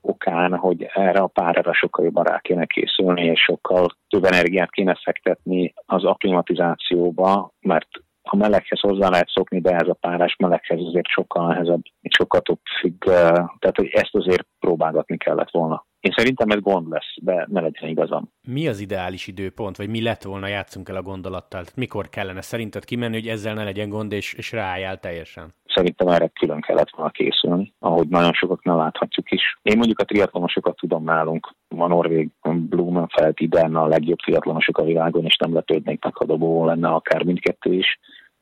okán, 0.00 0.56
hogy 0.56 0.82
erre 0.82 1.18
a 1.18 1.26
párára 1.26 1.72
sokkal 1.72 2.04
jobban 2.04 2.24
rá 2.24 2.38
kéne 2.38 2.66
készülni, 2.66 3.24
és 3.24 3.40
sokkal 3.40 3.96
több 4.08 4.24
energiát 4.24 4.70
kéne 4.70 4.98
fektetni 5.02 5.74
az 5.86 6.04
akklimatizációba, 6.04 7.52
mert 7.60 7.88
a 8.22 8.36
meleghez 8.36 8.80
hozzá 8.80 9.08
lehet 9.08 9.28
szokni, 9.28 9.60
de 9.60 9.70
ez 9.70 9.88
a 9.88 9.94
párás 10.00 10.36
meleghez 10.36 10.80
azért 10.80 11.06
sokkal 11.06 11.46
nehezebb, 11.46 11.80
sokkal 12.08 12.40
több 12.40 12.58
függ, 12.80 13.04
tehát 13.04 13.76
hogy 13.76 13.88
ezt 13.92 14.14
azért 14.14 14.46
próbálgatni 14.58 15.16
kellett 15.16 15.50
volna. 15.50 15.86
Én 16.00 16.12
szerintem 16.16 16.50
ez 16.50 16.60
gond 16.60 16.88
lesz, 16.88 17.14
de 17.22 17.46
ne 17.50 17.60
legyen 17.60 17.90
igazam. 17.90 18.32
Mi 18.48 18.68
az 18.68 18.80
ideális 18.80 19.26
időpont, 19.26 19.76
vagy 19.76 19.88
mi 19.88 20.02
lett 20.02 20.22
volna, 20.22 20.46
játszunk 20.46 20.88
el 20.88 20.96
a 20.96 21.02
gondolattal? 21.02 21.64
Mikor 21.74 22.08
kellene 22.08 22.40
szerinted 22.40 22.84
kimenni, 22.84 23.14
hogy 23.14 23.28
ezzel 23.28 23.54
ne 23.54 23.64
legyen 23.64 23.88
gond, 23.88 24.12
és, 24.12 24.34
és 24.34 24.52
ráálljál 24.52 24.98
teljesen? 24.98 25.54
Szerintem 25.74 26.08
erre 26.08 26.28
külön 26.28 26.60
kellett 26.60 26.90
volna 26.90 27.10
készülni, 27.10 27.72
ahogy 27.78 28.08
nagyon 28.08 28.32
sokat 28.32 28.64
nem 28.64 28.76
láthatjuk 28.76 29.30
is. 29.30 29.58
Én 29.62 29.76
mondjuk 29.76 29.98
a 29.98 30.04
triatlonosokat 30.04 30.76
tudom 30.76 31.04
nálunk, 31.04 31.54
van 31.68 31.88
Norvég 31.88 32.30
Blumenfeld 32.42 33.34
ide 33.40 33.60
a 33.60 33.86
legjobb 33.86 34.18
triatlonosok 34.18 34.78
a 34.78 34.84
világon, 34.84 35.24
és 35.24 35.36
nem 35.36 35.54
lepődnék 35.54 36.04
meg, 36.04 36.16
ha 36.16 36.24
dobó 36.24 36.64
lenne 36.64 36.88
akár 36.88 37.24
mindkettő 37.24 37.72
is. 37.72 37.98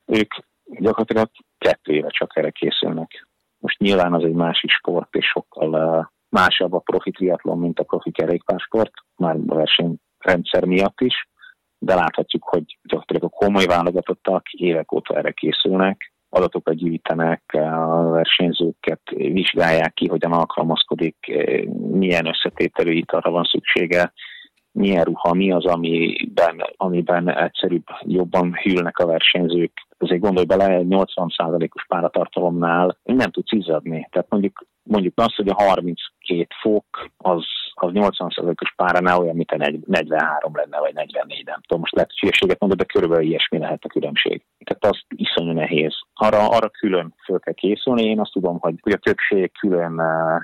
Ők 0.06 0.32
gyakorlatilag 0.64 1.28
kettő 1.58 1.92
éve 1.92 2.08
csak 2.08 2.36
erre 2.36 2.50
készülnek. 2.50 3.26
Most 3.58 3.78
nyilván 3.78 4.14
az 4.14 4.24
egy 4.24 4.34
másik 4.34 4.70
sport, 4.70 5.14
és 5.14 5.26
sokkal 5.26 6.10
másabb 6.28 6.72
a 6.72 6.78
profi 6.78 7.10
triatlon, 7.10 7.58
mint 7.58 7.78
a 7.78 7.84
profi 7.84 8.10
kerékpársport, 8.10 8.92
már 9.16 9.36
a 9.46 9.54
versenyrendszer 9.54 10.64
miatt 10.64 11.00
is, 11.00 11.28
de 11.78 11.94
láthatjuk, 11.94 12.44
hogy 12.44 12.78
gyakorlatilag 12.82 13.24
a 13.24 13.44
komoly 13.44 13.64
válogatottak 13.64 14.50
évek 14.50 14.92
óta 14.92 15.16
erre 15.16 15.32
készülnek, 15.32 16.12
adatokat 16.30 16.74
gyűjtenek, 16.74 17.42
a 17.52 18.08
versenyzőket 18.10 19.00
vizsgálják 19.10 19.94
ki, 19.94 20.08
hogyan 20.08 20.32
alkalmazkodik, 20.32 21.16
milyen 21.90 22.26
összetételű 22.26 22.92
italra 22.92 23.30
van 23.30 23.44
szüksége, 23.44 24.12
milyen 24.72 25.04
ruha, 25.04 25.34
mi 25.34 25.52
az, 25.52 25.64
amiben, 25.64 26.62
amiben 26.76 27.36
egyszerűbb, 27.36 27.84
jobban 28.00 28.54
hűlnek 28.54 28.98
a 28.98 29.06
versenyzők. 29.06 29.72
Azért 29.98 30.20
gondolj 30.20 30.46
bele, 30.46 30.80
80%-os 30.82 31.86
páratartalomnál 31.88 32.98
nem 33.02 33.30
tudsz 33.30 33.52
izzadni. 33.52 34.08
Tehát 34.10 34.30
mondjuk 34.30 34.64
mondjuk 34.82 35.12
azt, 35.16 35.34
hogy 35.34 35.48
a 35.48 35.62
32 35.62 36.46
fok 36.60 36.84
az, 37.16 37.44
az 37.74 37.90
80%-os 37.94 38.74
páránál 38.76 39.18
olyan, 39.18 39.36
mint 39.36 39.50
a 39.50 39.56
43 39.56 40.56
lenne, 40.56 40.78
vagy 40.78 40.94
44, 40.94 41.44
nem 41.44 41.60
tudom, 41.60 41.80
most 41.80 41.94
lehet 41.94 42.18
hülyeséget 42.20 42.60
mondod, 42.60 42.78
de 42.78 42.84
körülbelül 42.84 43.24
ilyesmi 43.24 43.58
lehet 43.58 43.84
a 43.84 43.88
különbség. 43.88 44.42
Tehát 44.64 44.96
az 44.96 45.00
iszonyú 45.16 45.52
nehéz. 45.52 45.94
Arra, 46.14 46.48
arra 46.48 46.68
külön 46.68 47.14
föl 47.24 47.38
kell 47.38 47.54
készülni. 47.54 48.02
Én 48.02 48.20
azt 48.20 48.32
tudom, 48.32 48.58
hogy, 48.58 48.74
hogy 48.80 48.92
a 48.92 48.96
többség 48.96 49.52
külön 49.58 50.00
eh, 50.00 50.40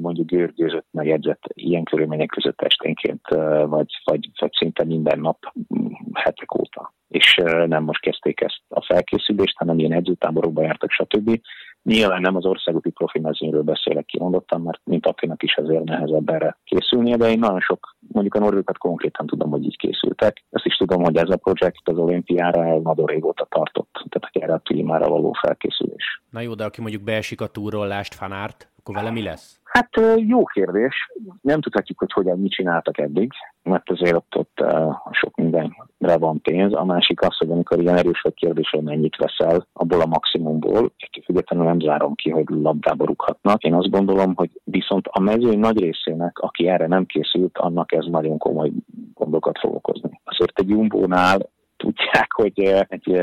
mondjuk 0.00 0.26
görgőzött, 0.26 0.86
meg 0.90 1.36
ilyen 1.54 1.84
körülmények 1.84 2.28
között 2.28 2.60
esténként, 2.60 3.20
eh, 3.24 3.66
vagy, 3.66 4.00
vagy, 4.04 4.30
vagy 4.38 4.52
szinte 4.52 4.84
minden 4.84 5.20
nap 5.20 5.38
mm, 5.74 5.86
hetek 6.12 6.58
óta. 6.58 6.94
És 7.08 7.34
eh, 7.36 7.66
nem 7.66 7.82
most 7.82 8.00
kezdték 8.00 8.40
ezt 8.40 8.62
a 8.68 8.84
felkészülést, 8.84 9.56
hanem 9.56 9.78
ilyen 9.78 9.92
edzőtáborokba 9.92 10.62
jártak, 10.62 10.90
stb. 10.90 11.40
Nyilván 11.82 12.20
nem 12.20 12.36
az 12.36 12.44
országúti 12.44 12.90
profi 12.90 13.18
mezőnyről 13.18 13.62
beszélek 13.62 14.04
kimondottan, 14.04 14.60
mert 14.60 14.80
mint 14.84 15.06
akinek 15.06 15.42
is 15.42 15.56
azért 15.56 15.84
nehezebb 15.84 16.28
erre 16.28 16.58
készülnie, 16.64 17.16
de 17.16 17.30
én 17.30 17.38
nagyon 17.38 17.60
sok, 17.60 17.96
mondjuk 18.12 18.34
a 18.34 18.38
norvégokat 18.38 18.78
konkrétan 18.78 19.26
tudom, 19.26 19.50
hogy 19.50 19.64
így 19.64 19.76
készültek. 19.76 20.44
Ezt 20.50 20.64
is 20.64 20.76
tudom, 20.76 21.02
hogy 21.02 21.16
ez 21.16 21.30
a 21.30 21.36
projekt 21.36 21.88
az 21.88 21.98
olimpiára 21.98 22.78
nagyon 22.78 23.06
régóta 23.06 23.46
tartott, 23.50 24.04
tehát 24.08 24.28
erre 24.32 24.52
a 24.52 24.58
klímára 24.58 25.08
való 25.08 25.32
felkészülés. 25.40 26.22
Na 26.30 26.40
jó, 26.40 26.54
de 26.54 26.64
aki 26.64 26.80
mondjuk 26.80 27.02
beesik 27.02 27.40
a 27.40 27.46
túrollást, 27.46 28.14
fanárt, 28.14 28.71
akkor 28.82 28.94
vele 28.94 29.10
mi 29.10 29.22
lesz? 29.22 29.60
Hát 29.64 29.90
jó 30.16 30.44
kérdés. 30.44 31.12
Nem 31.40 31.60
tudhatjuk, 31.60 31.98
hogy 31.98 32.12
hogyan 32.12 32.38
mit 32.38 32.52
csináltak 32.52 32.98
eddig, 32.98 33.32
mert 33.62 33.90
azért 33.90 34.14
ott, 34.14 34.36
ott 34.36 34.64
sok 35.10 35.36
mindenre 35.36 36.16
van 36.18 36.40
pénz. 36.40 36.74
A 36.74 36.84
másik 36.84 37.22
az, 37.22 37.36
hogy 37.36 37.50
amikor 37.50 37.80
ilyen 37.80 37.96
erős 37.96 38.20
vagy 38.20 38.66
hogy 38.70 38.82
mennyit 38.82 39.16
veszel 39.16 39.66
abból 39.72 40.00
a 40.00 40.06
maximumból, 40.06 40.92
függetlenül 41.24 41.66
nem 41.66 41.80
zárom 41.80 42.14
ki, 42.14 42.30
hogy 42.30 42.44
labdába 42.48 43.04
rúghatnak. 43.04 43.62
Én 43.62 43.74
azt 43.74 43.90
gondolom, 43.90 44.34
hogy 44.34 44.50
viszont 44.64 45.06
a 45.06 45.20
mezőny 45.20 45.58
nagy 45.58 45.80
részének, 45.80 46.38
aki 46.38 46.68
erre 46.68 46.86
nem 46.86 47.06
készült, 47.06 47.58
annak 47.58 47.92
ez 47.92 48.04
nagyon 48.06 48.38
komoly 48.38 48.70
gondokat 49.14 49.58
fog 49.58 49.74
okozni. 49.74 50.20
Azért 50.24 50.58
egy 50.58 50.68
Jumbo-nál 50.68 51.50
tudják, 51.82 52.32
hogy 52.32 52.60
egy 52.88 53.20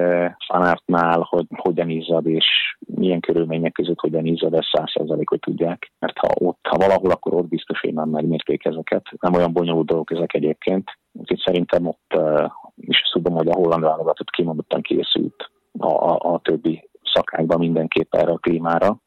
fanártnál 0.48 1.28
hogy 1.30 1.46
hogyan 1.56 1.90
izzad, 1.90 2.26
és 2.26 2.46
milyen 2.80 3.20
körülmények 3.20 3.72
között 3.72 4.00
hogyan 4.00 4.26
izzad, 4.26 4.54
ezt 4.54 4.68
száz 4.74 5.08
hogy 5.24 5.40
tudják. 5.40 5.92
Mert 6.00 6.18
ha 6.18 6.28
ott, 6.34 6.60
ha 6.70 6.78
valahol, 6.78 7.12
akkor 7.12 7.34
ott 7.34 7.48
biztos, 7.48 7.80
hogy 7.80 7.94
nem 7.94 8.10
megmérték 8.10 8.66
ezeket. 8.66 9.04
Nem 9.20 9.34
olyan 9.34 9.54
bonyolult 9.54 9.88
dolgok 9.88 10.12
ezek 10.12 10.34
egyébként. 10.34 10.90
Úgyhogy 11.12 11.42
szerintem 11.46 11.88
ott 11.88 12.20
is 12.76 12.98
tudom, 13.12 13.34
hogy 13.34 13.48
a 13.48 13.56
holland 13.56 13.84
válogatott 13.84 14.30
kimondottan 14.30 14.82
készült 14.82 15.52
a, 15.80 15.88
a, 15.88 16.34
a 16.34 16.40
többi 16.40 16.90
szakákban 17.14 17.60
mindenképp 17.60 18.16
erre 18.16 18.32
a 18.32 18.38
klímára. 18.38 18.98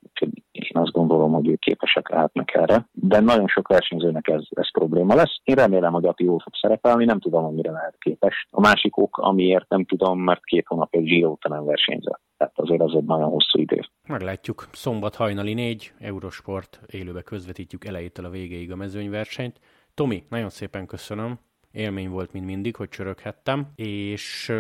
Én 0.75 0.83
azt 0.83 0.93
gondolom, 0.93 1.33
hogy 1.33 1.49
ők 1.49 1.59
képesek 1.59 2.09
lehetnek 2.09 2.55
erre. 2.55 2.87
De 2.93 3.21
nagyon 3.21 3.47
sok 3.47 3.69
versenyzőnek 3.69 4.29
ez, 4.29 4.43
ez 4.51 4.73
probléma 4.73 5.15
lesz. 5.15 5.41
Én 5.43 5.55
remélem, 5.55 5.93
hogy 5.93 6.07
Ati 6.07 6.25
jól 6.25 6.39
fog 6.39 6.53
szerepelni, 6.61 7.05
nem 7.05 7.21
tudom, 7.21 7.45
hogy 7.45 7.55
mire 7.55 7.71
lehet 7.71 7.97
képes. 7.99 8.47
A 8.51 8.61
másik 8.61 8.97
ok, 8.97 9.19
amiért 9.19 9.69
nem 9.69 9.85
tudom, 9.85 10.21
mert 10.21 10.45
két 10.45 10.67
hónapja 10.67 11.01
Giro 11.01 11.29
óta 11.29 11.49
nem 11.49 11.65
versenyzett. 11.65 12.21
Tehát 12.37 12.59
azért 12.59 12.81
az 12.81 12.95
egy 12.95 13.05
nagyon 13.05 13.31
hosszú 13.31 13.59
idő. 13.59 13.81
Meglátjuk. 14.09 14.65
Szombat 14.73 15.15
hajnali 15.15 15.55
négy, 15.55 15.93
Eurosport 15.99 16.81
élőbe 16.87 17.23
közvetítjük 17.23 17.85
elejétől 17.85 18.27
a 18.27 18.31
végéig 18.31 18.73
a 18.73 18.77
mezőnyversenyt. 18.77 19.61
Tomi, 19.95 20.23
nagyon 20.29 20.49
szépen 20.49 20.87
köszönöm 20.87 21.39
élmény 21.73 22.09
volt, 22.09 22.33
mint 22.33 22.47
mindig, 22.47 22.77
hogy 22.77 22.89
csöröghettem, 22.89 23.67
és 23.77 24.53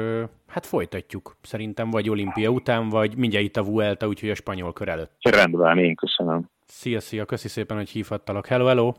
hát 0.46 0.66
folytatjuk. 0.66 1.37
Szerintem 1.42 1.90
vagy 1.90 2.09
olimpia 2.09 2.48
után, 2.48 2.88
vagy 2.88 3.16
mindjárt 3.16 3.44
itt 3.44 3.57
a 3.57 3.62
Vuelta, 3.62 4.07
úgyhogy 4.07 4.31
a 4.31 4.35
spanyol 4.35 4.72
kör 4.72 4.88
előtt. 4.88 5.12
Rendben, 5.20 5.79
én 5.79 5.94
köszönöm. 5.94 6.48
Szia, 6.66 7.01
szia, 7.01 7.25
köszi 7.25 7.48
szépen, 7.48 7.77
hogy 7.77 7.88
hívhattalak. 7.88 8.46
Hello, 8.46 8.66
hello! 8.66 8.92